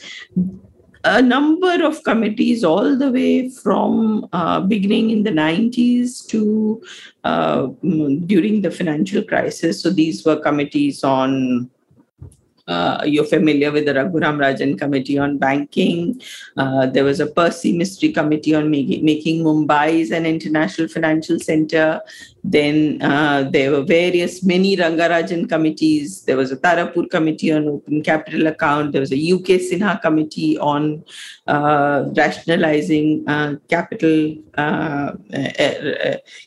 [1.03, 6.83] a number of committees all the way from uh, beginning in the 90s to
[7.23, 11.69] uh, mm, during the financial crisis so these were committees on
[12.69, 16.21] uh, you're familiar with the Raghuram Rajan Committee on Banking.
[16.55, 21.99] Uh, there was a Percy Mistry Committee on making, making Mumbai an international financial center.
[22.43, 26.23] Then uh, there were various mini Rangarajan committees.
[26.23, 28.91] There was a Tarapore Committee on Open Capital Account.
[28.91, 31.03] There was a UK Sinha Committee on
[31.47, 35.13] uh, rationalizing uh, capital uh,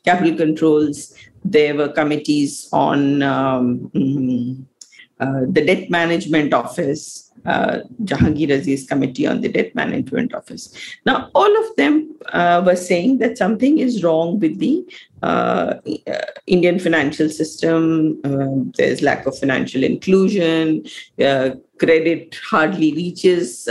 [0.05, 1.15] capital controls.
[1.45, 4.72] There were committees on um, mm, uh,
[5.19, 10.73] the Debt Management Office, uh, Jahangir Aziz Committee on the Debt Management Office.
[11.05, 14.85] Now, all of them uh, were saying that something is wrong with the
[15.23, 15.75] uh,
[16.07, 18.21] uh Indian financial system.
[18.25, 20.85] Um, there's lack of financial inclusion.
[21.19, 23.65] Uh, credit hardly reaches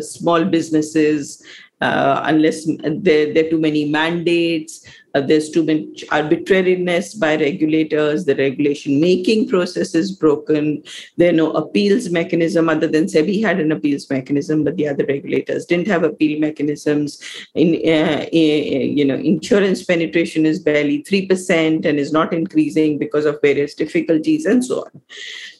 [0.00, 1.44] small businesses
[1.80, 4.84] unless there, there are too many mandates.
[5.14, 8.24] Uh, there's too much arbitrariness by regulators.
[8.24, 10.82] The regulation making process is broken.
[11.16, 15.04] There are no appeals mechanism other than SEBI had an appeals mechanism, but the other
[15.06, 17.20] regulators didn't have appeal mechanisms.
[17.54, 23.24] In uh, you know, insurance penetration is barely three percent and is not increasing because
[23.24, 25.02] of various difficulties and so on.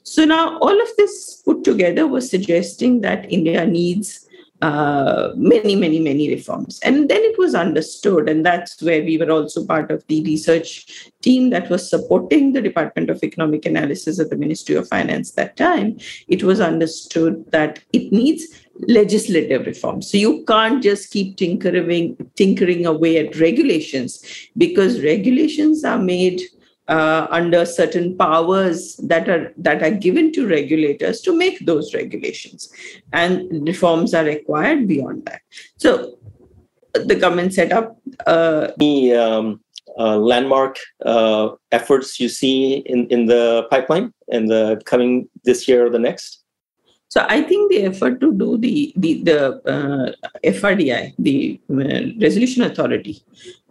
[0.04, 4.21] So now all of this put together was suggesting that India needs
[4.62, 6.78] uh, many, many, many reforms.
[6.84, 11.10] And then it was understood, and that's where we were also part of the research
[11.20, 15.56] team that was supporting the Department of Economic Analysis at the Ministry of Finance that
[15.56, 15.98] time.
[16.28, 18.46] It was understood that it needs
[18.86, 20.00] legislative reform.
[20.00, 24.24] So you can't just keep tinkering, tinkering away at regulations
[24.56, 26.40] because regulations are made
[26.88, 32.70] uh, under certain powers that are that are given to regulators to make those regulations.
[33.12, 35.42] And reforms are required beyond that.
[35.76, 36.18] So
[36.94, 39.60] the government set up uh, the um,
[39.98, 45.86] uh, landmark uh, efforts you see in, in the pipeline in the coming this year
[45.86, 46.41] or the next
[47.12, 49.38] so I think the effort to do the the the
[49.74, 53.22] uh, FRDI, the uh, Resolution Authority,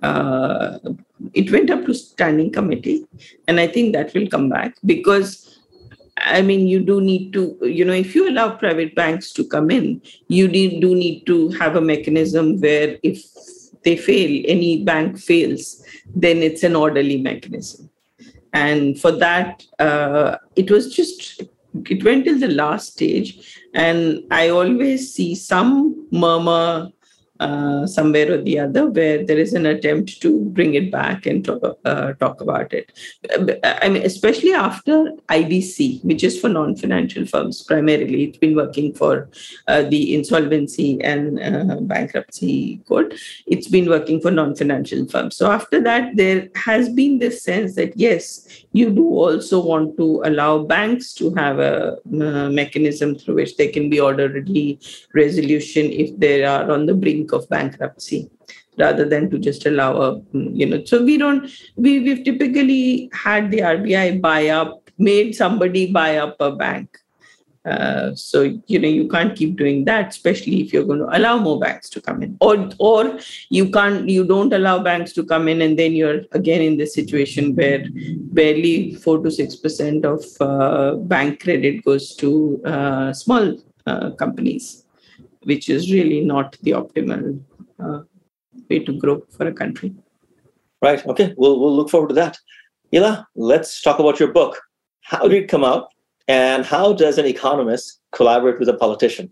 [0.03, 0.77] uh,
[1.33, 3.07] it went up to standing committee,
[3.47, 5.47] and I think that will come back because.
[6.23, 9.71] I mean, you do need to, you know, if you allow private banks to come
[9.71, 13.23] in, you do need to have a mechanism where if
[13.83, 17.89] they fail, any bank fails, then it's an orderly mechanism.
[18.53, 21.41] And for that, uh, it was just
[21.89, 26.91] it went till the last stage and i always see some murmur
[27.41, 31.43] uh, somewhere or the other where there is an attempt to bring it back and
[31.43, 32.91] talk, uh, talk about it.
[33.63, 38.93] I mean, especially after IBC, which is for non financial firms primarily, it's been working
[38.93, 39.27] for
[39.67, 43.15] uh, the insolvency and uh, bankruptcy code.
[43.47, 45.35] It's been working for non financial firms.
[45.35, 50.21] So after that, there has been this sense that yes, you do also want to
[50.25, 54.79] allow banks to have a uh, mechanism through which they can be orderly
[55.13, 58.29] resolution if they are on the brink of bankruptcy
[58.77, 63.51] rather than to just allow a you know so we don't we we've typically had
[63.51, 66.97] the RBI buy up made somebody buy up a bank
[67.65, 71.37] uh, so you know you can't keep doing that especially if you're going to allow
[71.37, 73.19] more banks to come in or or
[73.49, 76.85] you can't you don't allow banks to come in and then you're again in the
[76.85, 77.85] situation where
[78.39, 84.85] barely 4 to 6 percent of uh, bank credit goes to uh, small uh, companies
[85.43, 87.39] which is really not the optimal
[87.79, 88.01] uh,
[88.69, 89.93] way to grow for a country.
[90.81, 91.05] Right.
[91.05, 91.33] Okay.
[91.37, 92.37] We'll we'll look forward to that.
[92.93, 94.59] Ila, let's talk about your book.
[95.01, 95.90] How did it come out,
[96.27, 99.31] and how does an economist collaborate with a politician?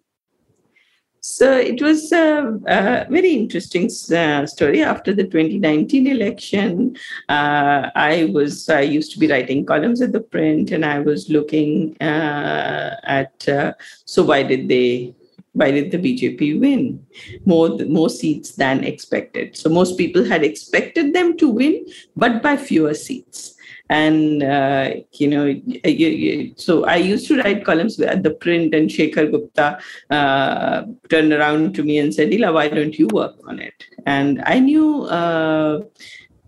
[1.21, 4.82] So it was a, a very interesting uh, story.
[4.82, 6.95] After the 2019 election,
[7.28, 11.30] uh, I was I used to be writing columns at the print, and I was
[11.30, 13.74] looking uh, at uh,
[14.05, 15.14] so why did they
[15.54, 17.06] why did the BJP win?
[17.45, 19.58] More, more seats than expected.
[19.58, 21.86] So most people had expected them to win,
[22.16, 23.56] but by fewer seats.
[23.91, 29.32] And, uh, you know, so I used to write columns at the print, and Shekhar
[29.32, 29.80] Gupta
[30.12, 33.86] uh, turned around to me and said, Ila, why don't you work on it?
[34.06, 35.04] And I knew.
[35.06, 35.82] Uh,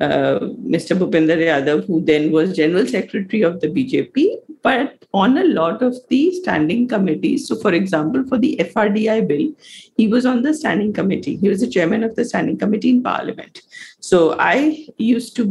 [0.02, 0.98] uh, Mr.
[0.98, 4.34] Bhupender Yadav, who then was General Secretary of the BJP,
[4.64, 7.48] but on a lot of the standing committees.
[7.48, 9.52] So, for example, for the FRDI bill,
[9.98, 11.38] he was on the standing committee.
[11.38, 13.62] He was the chairman of the standing committee in Parliament.
[14.00, 15.46] So, I used to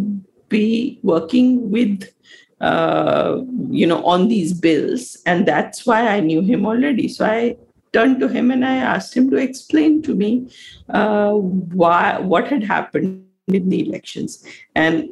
[0.49, 2.13] be working with
[2.61, 3.41] uh,
[3.71, 7.57] you know on these bills and that's why i knew him already so i
[7.95, 10.47] turned to him and i asked him to explain to me
[10.91, 14.45] uh, why what had happened in the elections.
[14.75, 15.09] And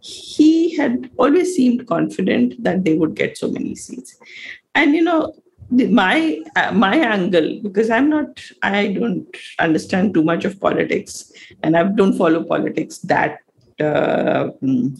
[0.00, 4.16] he had always seemed confident that they would get so many seats.
[4.74, 5.34] And, you know,
[5.70, 11.30] my uh, my angle because i'm not i don't understand too much of politics
[11.62, 13.40] and i don't follow politics that
[13.80, 14.50] uh,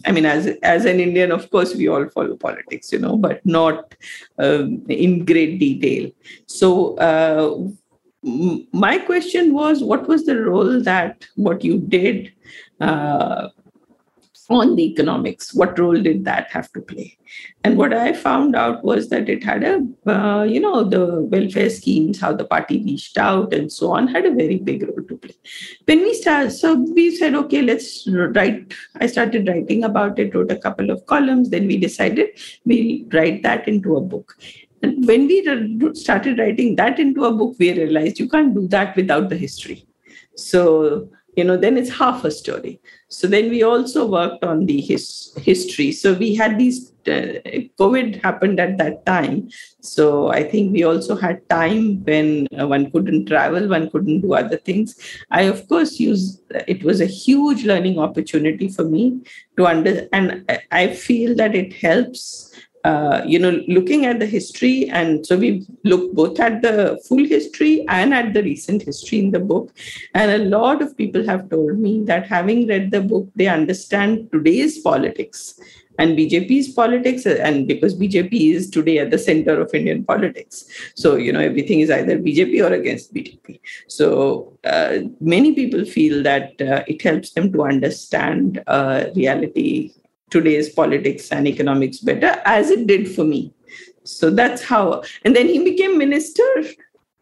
[0.05, 3.45] I mean, as as an Indian, of course, we all follow politics, you know, but
[3.45, 3.93] not
[4.41, 6.09] uh, in great detail.
[6.45, 7.57] So, uh,
[8.71, 12.31] my question was, what was the role that what you did
[12.79, 13.49] uh,
[14.49, 15.53] on the economics.
[15.53, 17.17] What role did that have to play?
[17.63, 21.69] And what I found out was that it had a, uh, you know, the welfare
[21.69, 25.17] schemes, how the party reached out and so on, had a very big role to
[25.17, 25.35] play.
[25.85, 28.73] When we started, so we said, okay, let's write.
[28.99, 31.51] I started writing about it, wrote a couple of columns.
[31.51, 32.29] Then we decided
[32.65, 34.35] we'll write that into a book.
[34.81, 35.45] And when we
[35.93, 39.85] started writing that into a book, we realized you can't do that without the history.
[40.35, 42.79] So you know then it's half a story.
[43.07, 45.91] So then we also worked on the his, history.
[45.91, 47.39] So we had these uh,
[47.79, 49.49] covid happened at that time.
[49.81, 54.33] So i think we also had time when uh, one couldn't travel one couldn't do
[54.33, 54.95] other things.
[55.31, 59.21] I of course used it was a huge learning opportunity for me
[59.57, 62.51] to under and i feel that it helps
[62.89, 65.49] uh, you know, looking at the history, and so we
[65.83, 69.71] look both at the full history and at the recent history in the book.
[70.15, 74.31] And a lot of people have told me that having read the book, they understand
[74.31, 75.59] today's politics
[75.99, 80.65] and BJP's politics, and because BJP is today at the center of Indian politics.
[80.95, 83.59] So, you know, everything is either BJP or against BJP.
[83.87, 89.91] So, uh, many people feel that uh, it helps them to understand uh, reality
[90.29, 93.53] today's politics and economics better, as it did for me.
[94.03, 95.03] So that's how.
[95.23, 96.43] And then he became minister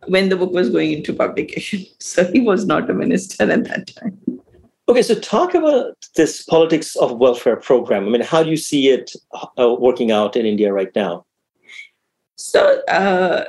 [0.07, 1.85] when the book was going into publication.
[1.99, 4.17] So he was not a minister at that time.
[4.89, 8.05] Okay, so talk about this politics of welfare program.
[8.05, 9.11] I mean, how do you see it
[9.59, 11.25] uh, working out in India right now?
[12.37, 13.45] So, uh,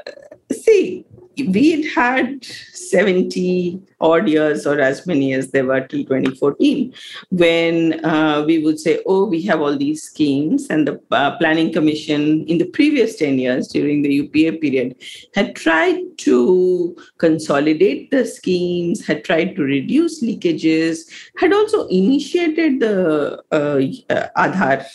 [0.50, 1.04] see,
[1.36, 6.92] we had had 70 odd years or as many as there were till 2014
[7.30, 11.72] when uh, we would say oh we have all these schemes and the uh, planning
[11.72, 14.94] commission in the previous 10 years during the upa period
[15.34, 21.00] had tried to consolidate the schemes had tried to reduce leakages
[21.38, 23.80] had also initiated the uh,
[24.14, 24.86] uh aadhaar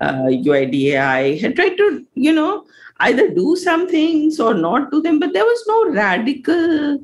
[0.00, 2.64] uidai uh, had tried to you know
[3.00, 6.98] either do some things or not do them but there was no radical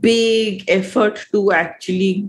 [0.00, 2.28] big effort to actually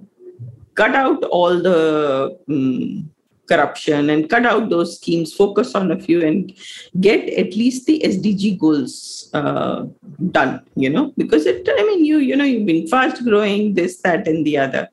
[0.76, 3.10] cut out all the um,
[3.48, 6.52] corruption and cut out those schemes focus on a few and
[7.00, 9.86] get at least the sdg goals uh,
[10.32, 11.14] done you know?
[11.16, 14.58] Because it i mean you you know you've been fast growing this that and the
[14.58, 14.90] other.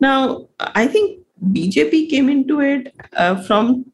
[0.00, 1.20] Now i think
[1.52, 3.86] bjp came into it uh, from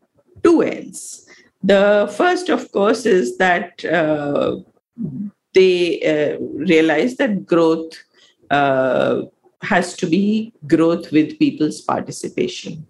[0.42, 1.26] two ends.
[1.62, 4.57] The first, of course, is that uh,
[5.55, 7.92] they uh, realize that growth
[8.50, 9.22] uh,
[9.62, 12.86] has to be growth with people's participation.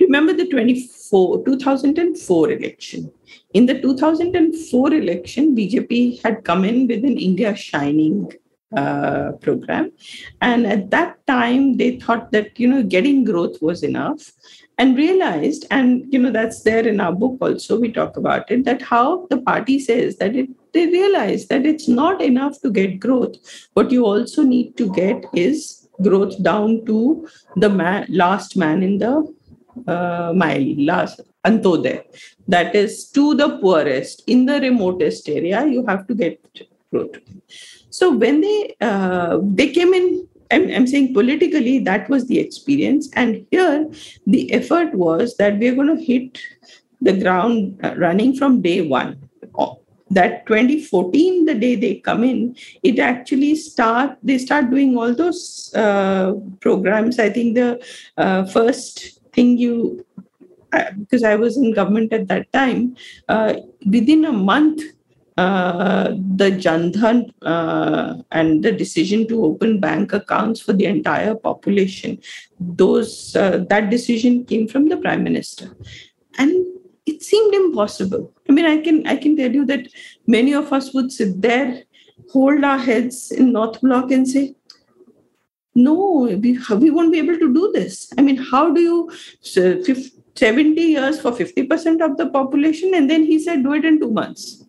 [0.00, 3.12] Remember the 24, 2004 election.
[3.54, 8.32] In the 2004 election, BJP had come in with an India Shining
[8.76, 9.92] uh, program.
[10.40, 14.32] And at that time, they thought that, you know, getting growth was enough
[14.78, 18.64] and realized and you know that's there in our book also we talk about it
[18.64, 23.00] that how the party says that it they realize that it's not enough to get
[23.00, 23.36] growth.
[23.74, 28.98] What you also need to get is growth down to the man, last man in
[28.98, 29.34] the
[29.86, 32.02] uh, mile last antodaya.
[32.48, 34.22] That is to the poorest.
[34.26, 36.40] In the remotest area you have to get
[36.90, 37.16] growth.
[37.90, 43.10] So when they uh, they came in I'm, I'm saying politically that was the experience.
[43.14, 43.90] And here
[44.26, 46.38] the effort was that we're going to hit
[47.00, 49.28] the ground uh, running from day one
[50.14, 55.72] that 2014 the day they come in it actually start they start doing all those
[55.74, 57.18] uh, programs.
[57.18, 57.82] I think the
[58.16, 60.04] uh, first thing you
[60.72, 62.96] uh, because i was in government at that time
[63.28, 63.54] uh,
[63.90, 64.82] within a month
[65.38, 67.32] uh, the Jan Dhan
[68.30, 72.18] and the decision to open bank accounts for the entire population,
[72.60, 75.74] those that decision came from the prime minister,
[76.36, 76.52] and
[77.06, 78.32] it seemed impossible.
[78.48, 79.88] I mean, I can I can tell you that
[80.26, 81.82] many of us would sit there,
[82.30, 84.54] hold our heads in North Block, and say,
[85.74, 89.10] "No, we, we won't be able to do this." I mean, how do you?
[89.40, 89.82] So
[90.34, 94.10] 70 years for 50% of the population and then he said do it in two
[94.10, 94.64] months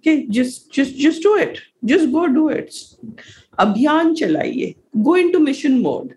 [0.00, 2.74] okay just just just do it just go do it
[3.58, 6.16] abhiyan chalaiye go into mission mode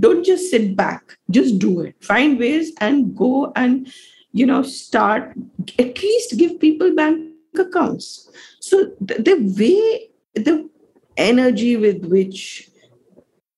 [0.00, 3.92] don't just sit back just do it find ways and go and
[4.40, 5.32] you know start
[5.78, 8.30] at least give people bank accounts.
[8.60, 10.68] So the, the way the
[11.16, 12.68] energy with which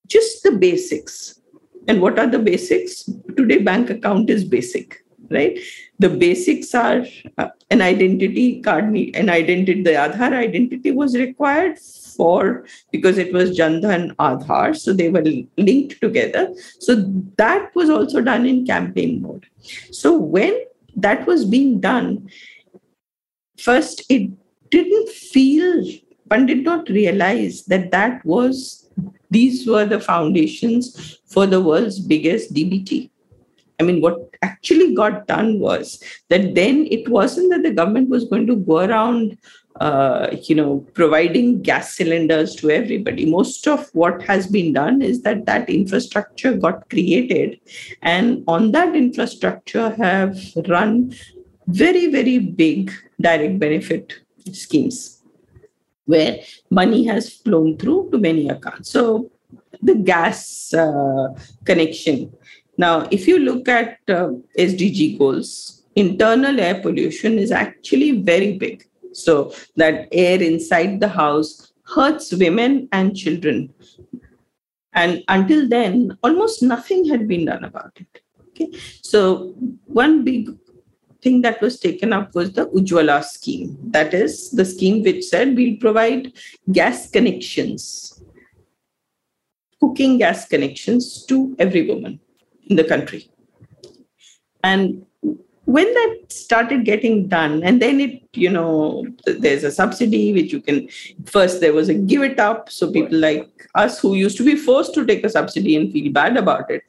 [0.06, 1.40] just the basics.
[1.88, 3.10] And what are the basics?
[3.36, 5.58] Today bank account is basic right?
[5.98, 7.04] The basics are
[7.36, 13.56] uh, an identity card an identity the aadhaar identity was required for because it was
[13.56, 15.24] Jan Dhan aadhaar so they were
[15.56, 16.54] linked together.
[16.78, 16.96] So
[17.36, 19.46] that was also done in campaign mode.
[19.90, 20.58] So when
[20.96, 22.28] that was being done
[23.58, 24.30] first it
[24.70, 25.84] didn't feel
[26.24, 28.90] one did not realize that that was
[29.30, 33.10] these were the foundations for the world's biggest dbt
[33.80, 38.24] I mean, what actually got done was that then it wasn't that the government was
[38.24, 39.38] going to go around,
[39.80, 43.24] uh, you know, providing gas cylinders to everybody.
[43.24, 47.60] Most of what has been done is that that infrastructure got created,
[48.02, 50.36] and on that infrastructure have
[50.68, 51.14] run
[51.68, 54.14] very, very big direct benefit
[54.52, 55.22] schemes
[56.06, 58.90] where money has flown through to many accounts.
[58.90, 59.30] So
[59.82, 61.28] the gas uh,
[61.64, 62.32] connection
[62.78, 68.88] now, if you look at uh, SDG goals, internal air pollution is actually very big.
[69.12, 73.74] So, that air inside the house hurts women and children.
[74.92, 78.22] And until then, almost nothing had been done about it.
[78.50, 78.70] Okay.
[79.02, 79.54] So,
[79.86, 80.48] one big
[81.20, 83.76] thing that was taken up was the Ujjwala scheme.
[83.90, 86.32] That is the scheme which said we'll provide
[86.70, 88.22] gas connections,
[89.80, 92.20] cooking gas connections to every woman
[92.68, 93.28] in the country.
[94.62, 95.04] And
[95.64, 100.60] when that started getting done, and then it, you know, there's a subsidy which you
[100.60, 100.88] can,
[101.26, 102.70] first there was a give it up.
[102.70, 106.10] So people like us who used to be forced to take a subsidy and feel
[106.12, 106.82] bad about it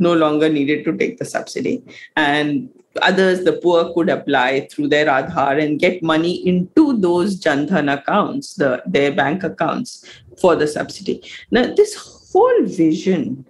[0.00, 1.82] no longer needed to take the subsidy.
[2.16, 2.70] And
[3.02, 7.92] others, the poor, could apply through their Aadhaar and get money into those Jan Dhan
[7.92, 10.04] accounts, the, their bank accounts
[10.40, 11.22] for the subsidy.
[11.50, 11.94] Now, this
[12.32, 13.46] whole vision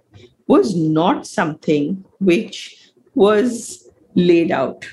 [0.53, 2.55] was not something which
[3.15, 4.87] was laid out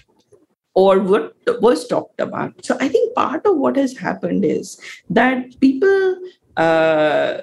[0.74, 2.64] or what was talked about.
[2.64, 4.80] So I think part of what has happened is
[5.10, 6.16] that people
[6.56, 7.38] uh,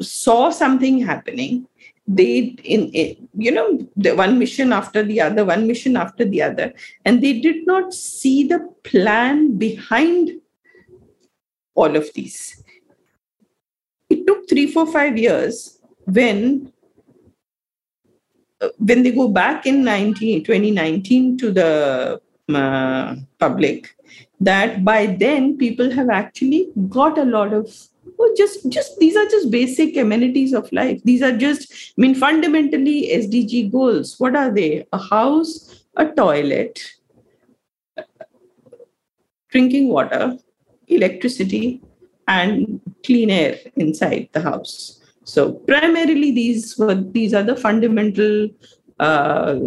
[0.00, 1.66] saw something happening.
[2.08, 6.42] They in, in you know the one mission after the other, one mission after the
[6.42, 6.72] other,
[7.04, 10.32] and they did not see the plan behind
[11.74, 12.62] all of these.
[14.10, 16.72] It took three, four, five years when
[18.78, 22.20] when they go back in 19, 2019 to the
[22.54, 23.94] uh, public,
[24.40, 27.72] that by then people have actually got a lot of
[28.18, 31.00] oh, just just these are just basic amenities of life.
[31.04, 34.18] These are just i mean fundamentally sdg goals.
[34.18, 34.86] What are they?
[34.92, 36.80] A house a toilet
[39.50, 40.38] drinking water
[40.88, 41.82] electricity
[42.26, 48.48] and clean air inside the house so primarily these were these are the fundamental
[48.98, 49.58] uh,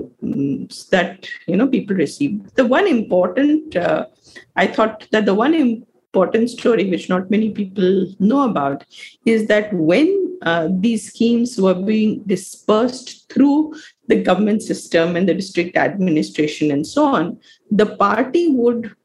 [0.91, 2.53] that you know people receive.
[2.55, 4.05] The one important uh,
[4.55, 8.85] I thought that the one important story which not many people know about
[9.25, 13.73] is that when uh, these schemes were being dispersed through
[14.07, 17.37] the government system and the district administration and so on,
[17.71, 18.95] the party would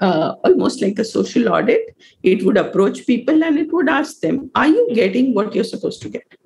[0.00, 1.96] uh, almost like a social audit.
[2.22, 6.02] It would approach people and it would ask them, Are you getting what you're supposed
[6.02, 6.39] to get?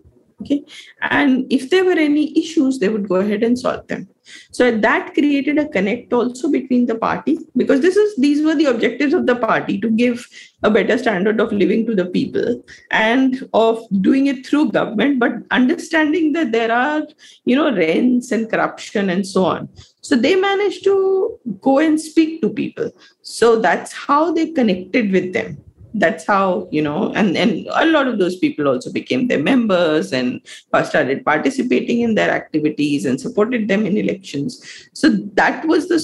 [0.44, 0.62] Okay.
[1.00, 4.08] And if there were any issues, they would go ahead and solve them.
[4.52, 8.66] So that created a connect also between the party because this is these were the
[8.66, 10.26] objectives of the party to give
[10.62, 15.32] a better standard of living to the people and of doing it through government, but
[15.50, 17.02] understanding that there are
[17.44, 19.68] you know rents and corruption and so on.
[20.02, 22.90] So they managed to go and speak to people.
[23.22, 25.63] So that's how they connected with them
[25.94, 30.12] that's how you know and and a lot of those people also became their members
[30.12, 30.40] and
[30.84, 34.62] started participating in their activities and supported them in elections.
[34.92, 36.00] So that was the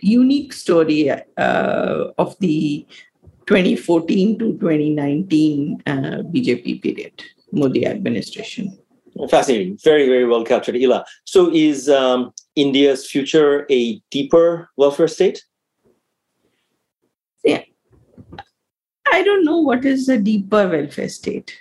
[0.00, 2.86] unique story uh, of the
[3.46, 8.78] 2014 to 2019 uh, bjp period modi administration.
[9.28, 9.76] Fascinating.
[9.84, 10.76] Very very well captured.
[10.76, 15.44] Ila so is um, india's future a deeper welfare state?
[17.44, 17.62] Yeah
[19.12, 21.54] I don't know what is a deeper welfare state.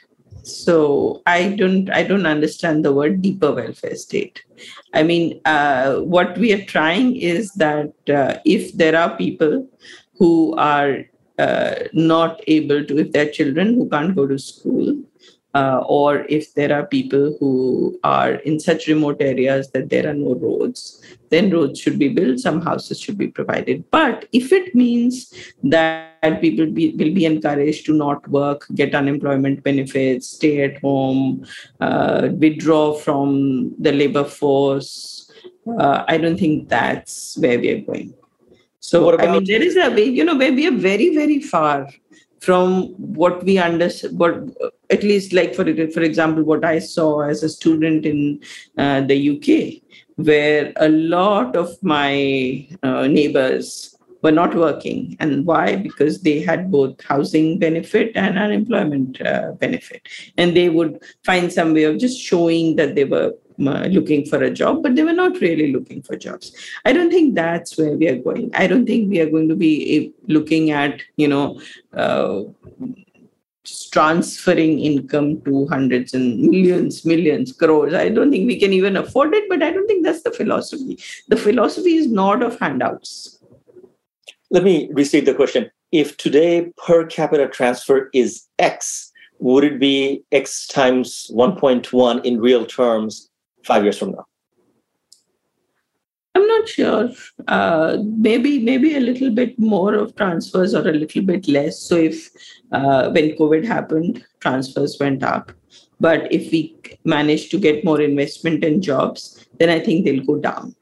[0.43, 4.41] So I don't I don't understand the word deeper welfare state.
[4.93, 9.67] I mean, uh, what we are trying is that uh, if there are people
[10.17, 11.03] who are
[11.37, 14.95] uh, not able to, if there are children who can't go to school,
[15.53, 20.13] uh, or if there are people who are in such remote areas that there are
[20.13, 23.83] no roads, then roads should be built, some houses should be provided.
[23.91, 25.33] But if it means
[25.63, 31.45] that people be, will be encouraged to not work, get unemployment benefits, stay at home,
[31.79, 35.31] uh, withdraw from the labor force,
[35.77, 38.13] uh, I don't think that's where we are going.
[38.79, 41.39] So, about- I mean, there is a way, you know, where we are very, very
[41.39, 41.87] far
[42.41, 44.35] from what we understand, what
[44.89, 48.41] at least like for for example, what I saw as a student in
[48.77, 49.81] uh, the UK,
[50.15, 55.15] where a lot of my uh, neighbors were not working.
[55.19, 55.75] And why?
[55.75, 60.07] Because they had both housing benefit and unemployment uh, benefit.
[60.37, 64.49] And they would find some way of just showing that they were looking for a
[64.49, 66.51] job, but they were not really looking for jobs.
[66.85, 68.51] I don't think that's where we are going.
[68.53, 71.59] I don't think we are going to be looking at, you know,
[71.93, 72.43] uh,
[73.91, 77.93] transferring income to hundreds and millions, millions, crores.
[77.93, 80.97] I don't think we can even afford it, but I don't think that's the philosophy.
[81.27, 83.39] The philosophy is not of handouts.
[84.49, 85.69] Let me restate the question.
[85.91, 92.65] If today per capita transfer is X, would it be X times 1.1 in real
[92.65, 93.30] terms
[93.63, 94.25] five years from now?
[96.33, 97.09] I'm not sure.
[97.47, 101.79] Uh, maybe maybe a little bit more of transfers or a little bit less.
[101.79, 102.29] So if
[102.71, 105.51] uh, when COVID happened, transfers went up.
[105.99, 110.37] But if we manage to get more investment in jobs, then I think they'll go
[110.37, 110.75] down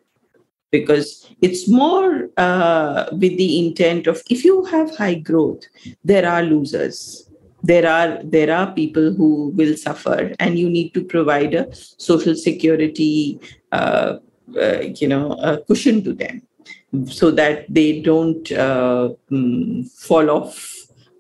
[0.72, 5.64] because it's more uh, with the intent of if you have high growth,
[6.04, 7.29] there are losers
[7.64, 12.36] there are there are people who will suffer and you need to provide a social
[12.36, 13.40] security
[13.72, 14.18] uh,
[14.58, 16.42] uh, you know a cushion to them
[17.08, 20.76] so that they don't uh, um, fall off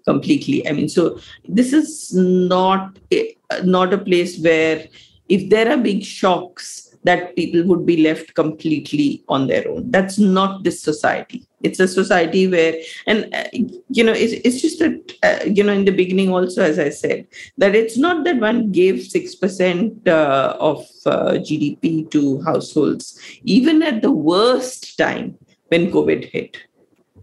[0.05, 0.67] completely.
[0.67, 4.87] I mean so this is not a, not a place where
[5.27, 9.89] if there are big shocks that people would be left completely on their own.
[9.89, 11.47] That's not this society.
[11.61, 12.75] It's a society where,
[13.07, 13.45] and uh,
[13.89, 16.89] you know, it's, it's just that, uh, you know, in the beginning also, as I
[16.89, 17.27] said,
[17.57, 24.01] that it's not that one gave 6% uh, of uh, GDP to households, even at
[24.01, 25.37] the worst time
[25.67, 26.57] when COVID hit.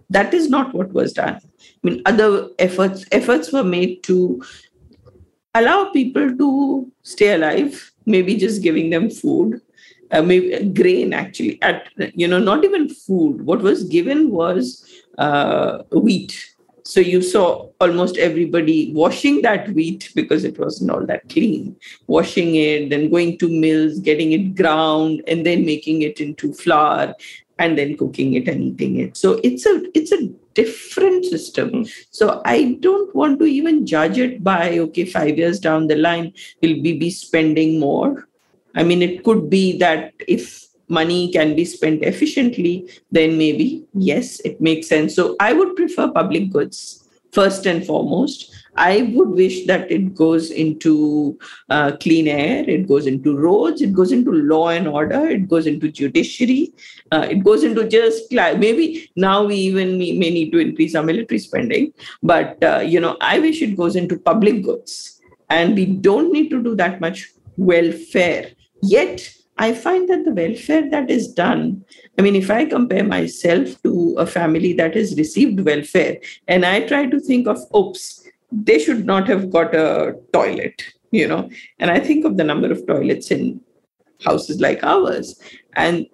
[0.08, 1.40] That is not what was done.
[1.42, 4.42] I mean, other efforts efforts were made to
[5.54, 9.60] allow people to stay alive maybe just giving them food
[10.10, 13.42] uh, maybe grain actually at you know not even food.
[13.42, 14.84] What was given was
[15.18, 16.52] uh, wheat.
[16.84, 21.76] So you saw almost everybody washing that wheat because it wasn't all that clean.
[22.06, 27.14] Washing it then going to mills getting it ground and then making it into flour
[27.58, 29.16] and then cooking it and eating it.
[29.16, 31.68] So it's a it's a different system.
[31.70, 31.82] Hmm.
[32.10, 36.32] so i don't want to even judge it by okay 5 years down the line
[36.62, 38.28] will we be spending more
[38.76, 44.40] I mean, it could be that if money can be spent efficiently, then maybe, yes,
[44.40, 45.14] it makes sense.
[45.14, 47.02] So I would prefer public goods
[47.32, 48.54] first and foremost.
[48.76, 51.38] I would wish that it goes into
[51.70, 55.66] uh, clean air, it goes into roads, it goes into law and order, it goes
[55.66, 56.72] into judiciary,
[57.10, 61.38] uh, it goes into just maybe now we even may need to increase our military
[61.38, 61.92] spending.
[62.22, 65.20] But, uh, you know, I wish it goes into public goods.
[65.48, 68.50] And we don't need to do that much welfare
[68.88, 71.84] Yet, I find that the welfare that is done,
[72.18, 76.86] I mean, if I compare myself to a family that has received welfare and I
[76.86, 78.22] try to think of, oops,
[78.52, 80.82] they should not have got a toilet.
[81.10, 81.50] you know.
[81.78, 83.60] And I think of the number of toilets in
[84.24, 85.40] houses like ours,
[85.74, 86.06] and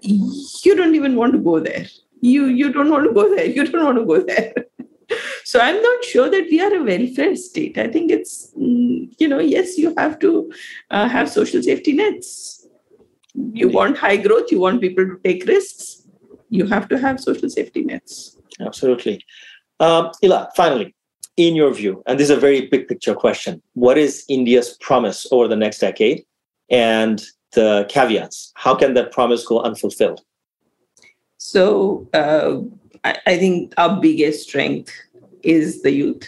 [0.00, 1.86] you don't even want to go there.
[2.20, 3.46] You you don't want to go there.
[3.46, 4.52] You don't want to go there.
[5.44, 7.78] So I'm not sure that we are a welfare state.
[7.78, 10.52] I think it's mm, you know yes, you have to
[10.90, 12.66] uh, have social safety nets.
[13.34, 14.50] You want high growth.
[14.50, 16.02] You want people to take risks.
[16.48, 18.36] You have to have social safety nets.
[18.60, 19.24] Absolutely.
[19.78, 20.94] Um, Ila, finally,
[21.36, 25.26] in your view, and this is a very big picture question, what is India's promise
[25.30, 26.24] over the next decade?
[26.68, 30.20] And the caveats, how can that promise go unfulfilled?
[31.38, 32.60] So uh,
[33.04, 34.92] I, I think our biggest strength
[35.42, 36.26] is the youth,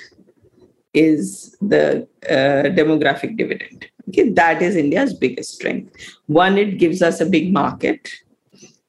[0.95, 3.87] is the uh, demographic dividend.
[4.09, 5.95] Okay, that is India's biggest strength.
[6.27, 8.11] One, it gives us a big market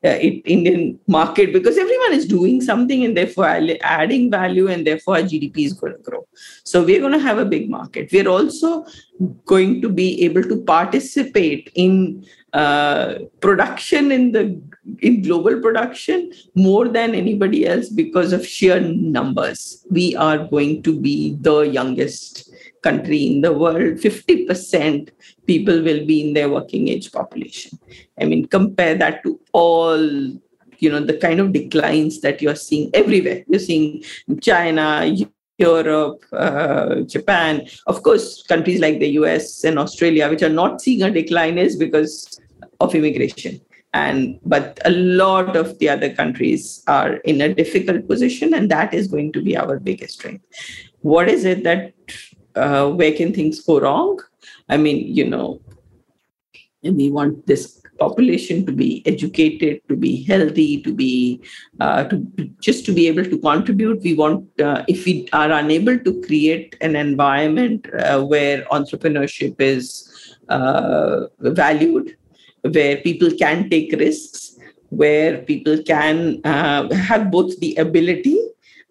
[0.03, 5.21] uh, Indian market because everyone is doing something and therefore adding value and therefore our
[5.21, 6.27] GDP is going to grow.
[6.63, 8.11] So we're going to have a big market.
[8.11, 8.85] We're also
[9.45, 14.61] going to be able to participate in uh, production in the
[14.99, 19.85] in global production more than anybody else because of sheer numbers.
[19.89, 22.52] We are going to be the youngest
[22.83, 23.97] country in the world.
[23.97, 25.09] 50%
[25.47, 27.79] people will be in their working age population.
[28.19, 29.97] I mean, compare that to all
[30.79, 33.43] you know the kind of declines that you're seeing everywhere.
[33.47, 34.03] You're seeing
[34.41, 34.87] China,
[35.57, 41.03] Europe, uh, Japan, of course, countries like the US and Australia, which are not seeing
[41.03, 42.39] a decline, is because
[42.79, 43.61] of immigration.
[43.93, 48.93] And but a lot of the other countries are in a difficult position, and that
[48.93, 50.43] is going to be our biggest strength.
[51.01, 51.93] What is it that
[52.55, 54.19] uh, where can things go wrong?
[54.69, 55.61] I mean, you know,
[56.81, 61.41] we want this population to be educated, to be healthy, to be
[61.79, 62.17] uh, to
[62.59, 64.01] just to be able to contribute.
[64.01, 70.09] We want uh, if we are unable to create an environment uh, where entrepreneurship is
[70.49, 72.17] uh, valued,
[72.61, 74.57] where people can take risks,
[74.89, 78.39] where people can uh, have both the ability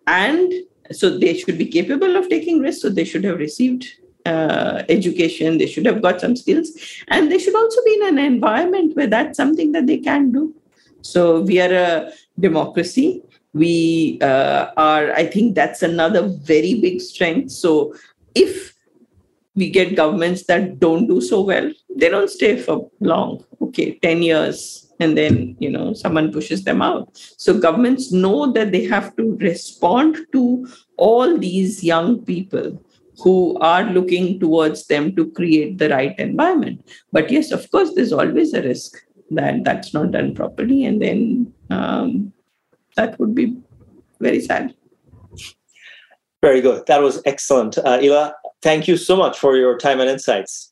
[0.06, 0.52] and
[0.90, 2.82] so they should be capable of taking risks.
[2.82, 3.86] So they should have received
[4.26, 5.58] uh, education.
[5.58, 6.72] They should have got some skills.
[7.08, 10.54] And they should also be in an environment where that's something that they can do.
[11.02, 13.22] So we are a democracy.
[13.54, 17.50] We uh, are i think that's another very big strength.
[17.50, 17.94] So
[18.34, 18.74] if
[19.54, 24.22] we get governments that don't do so well they don't stay for long okay 10
[24.22, 27.08] years and then you know someone pushes them out.
[27.36, 32.82] So governments know that they have to respond to all these young people
[33.22, 36.88] who are looking towards them to create the right environment.
[37.10, 38.98] But yes of course there's always a risk
[39.30, 42.32] that that's not done properly and then um,
[42.96, 43.56] that would be
[44.20, 44.74] very sad.
[46.42, 46.86] Very good.
[46.86, 47.78] That was excellent.
[47.78, 50.71] Uh, ila thank you so much for your time and insights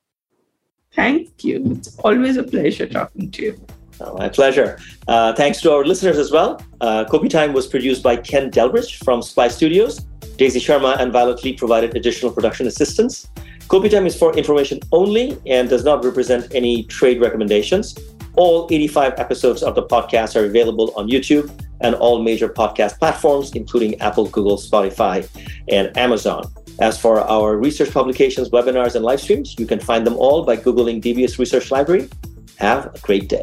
[0.92, 3.66] thank you it's always a pleasure talking to you
[4.02, 4.78] Oh, my pleasure.
[5.08, 6.62] Uh, thanks to our listeners as well.
[6.80, 10.06] Uh, Kopi Time was produced by Ken Delbridge from Spy Studios.
[10.38, 13.28] Daisy Sharma and Violet Lee provided additional production assistance.
[13.68, 17.96] Kopi Time is for information only and does not represent any trade recommendations.
[18.36, 21.50] All 85 episodes of the podcast are available on YouTube
[21.82, 25.28] and all major podcast platforms, including Apple, Google, Spotify,
[25.68, 26.50] and Amazon.
[26.80, 30.56] As for our research publications, webinars, and live streams, you can find them all by
[30.56, 32.08] Googling DBS Research Library.
[32.56, 33.42] Have a great day.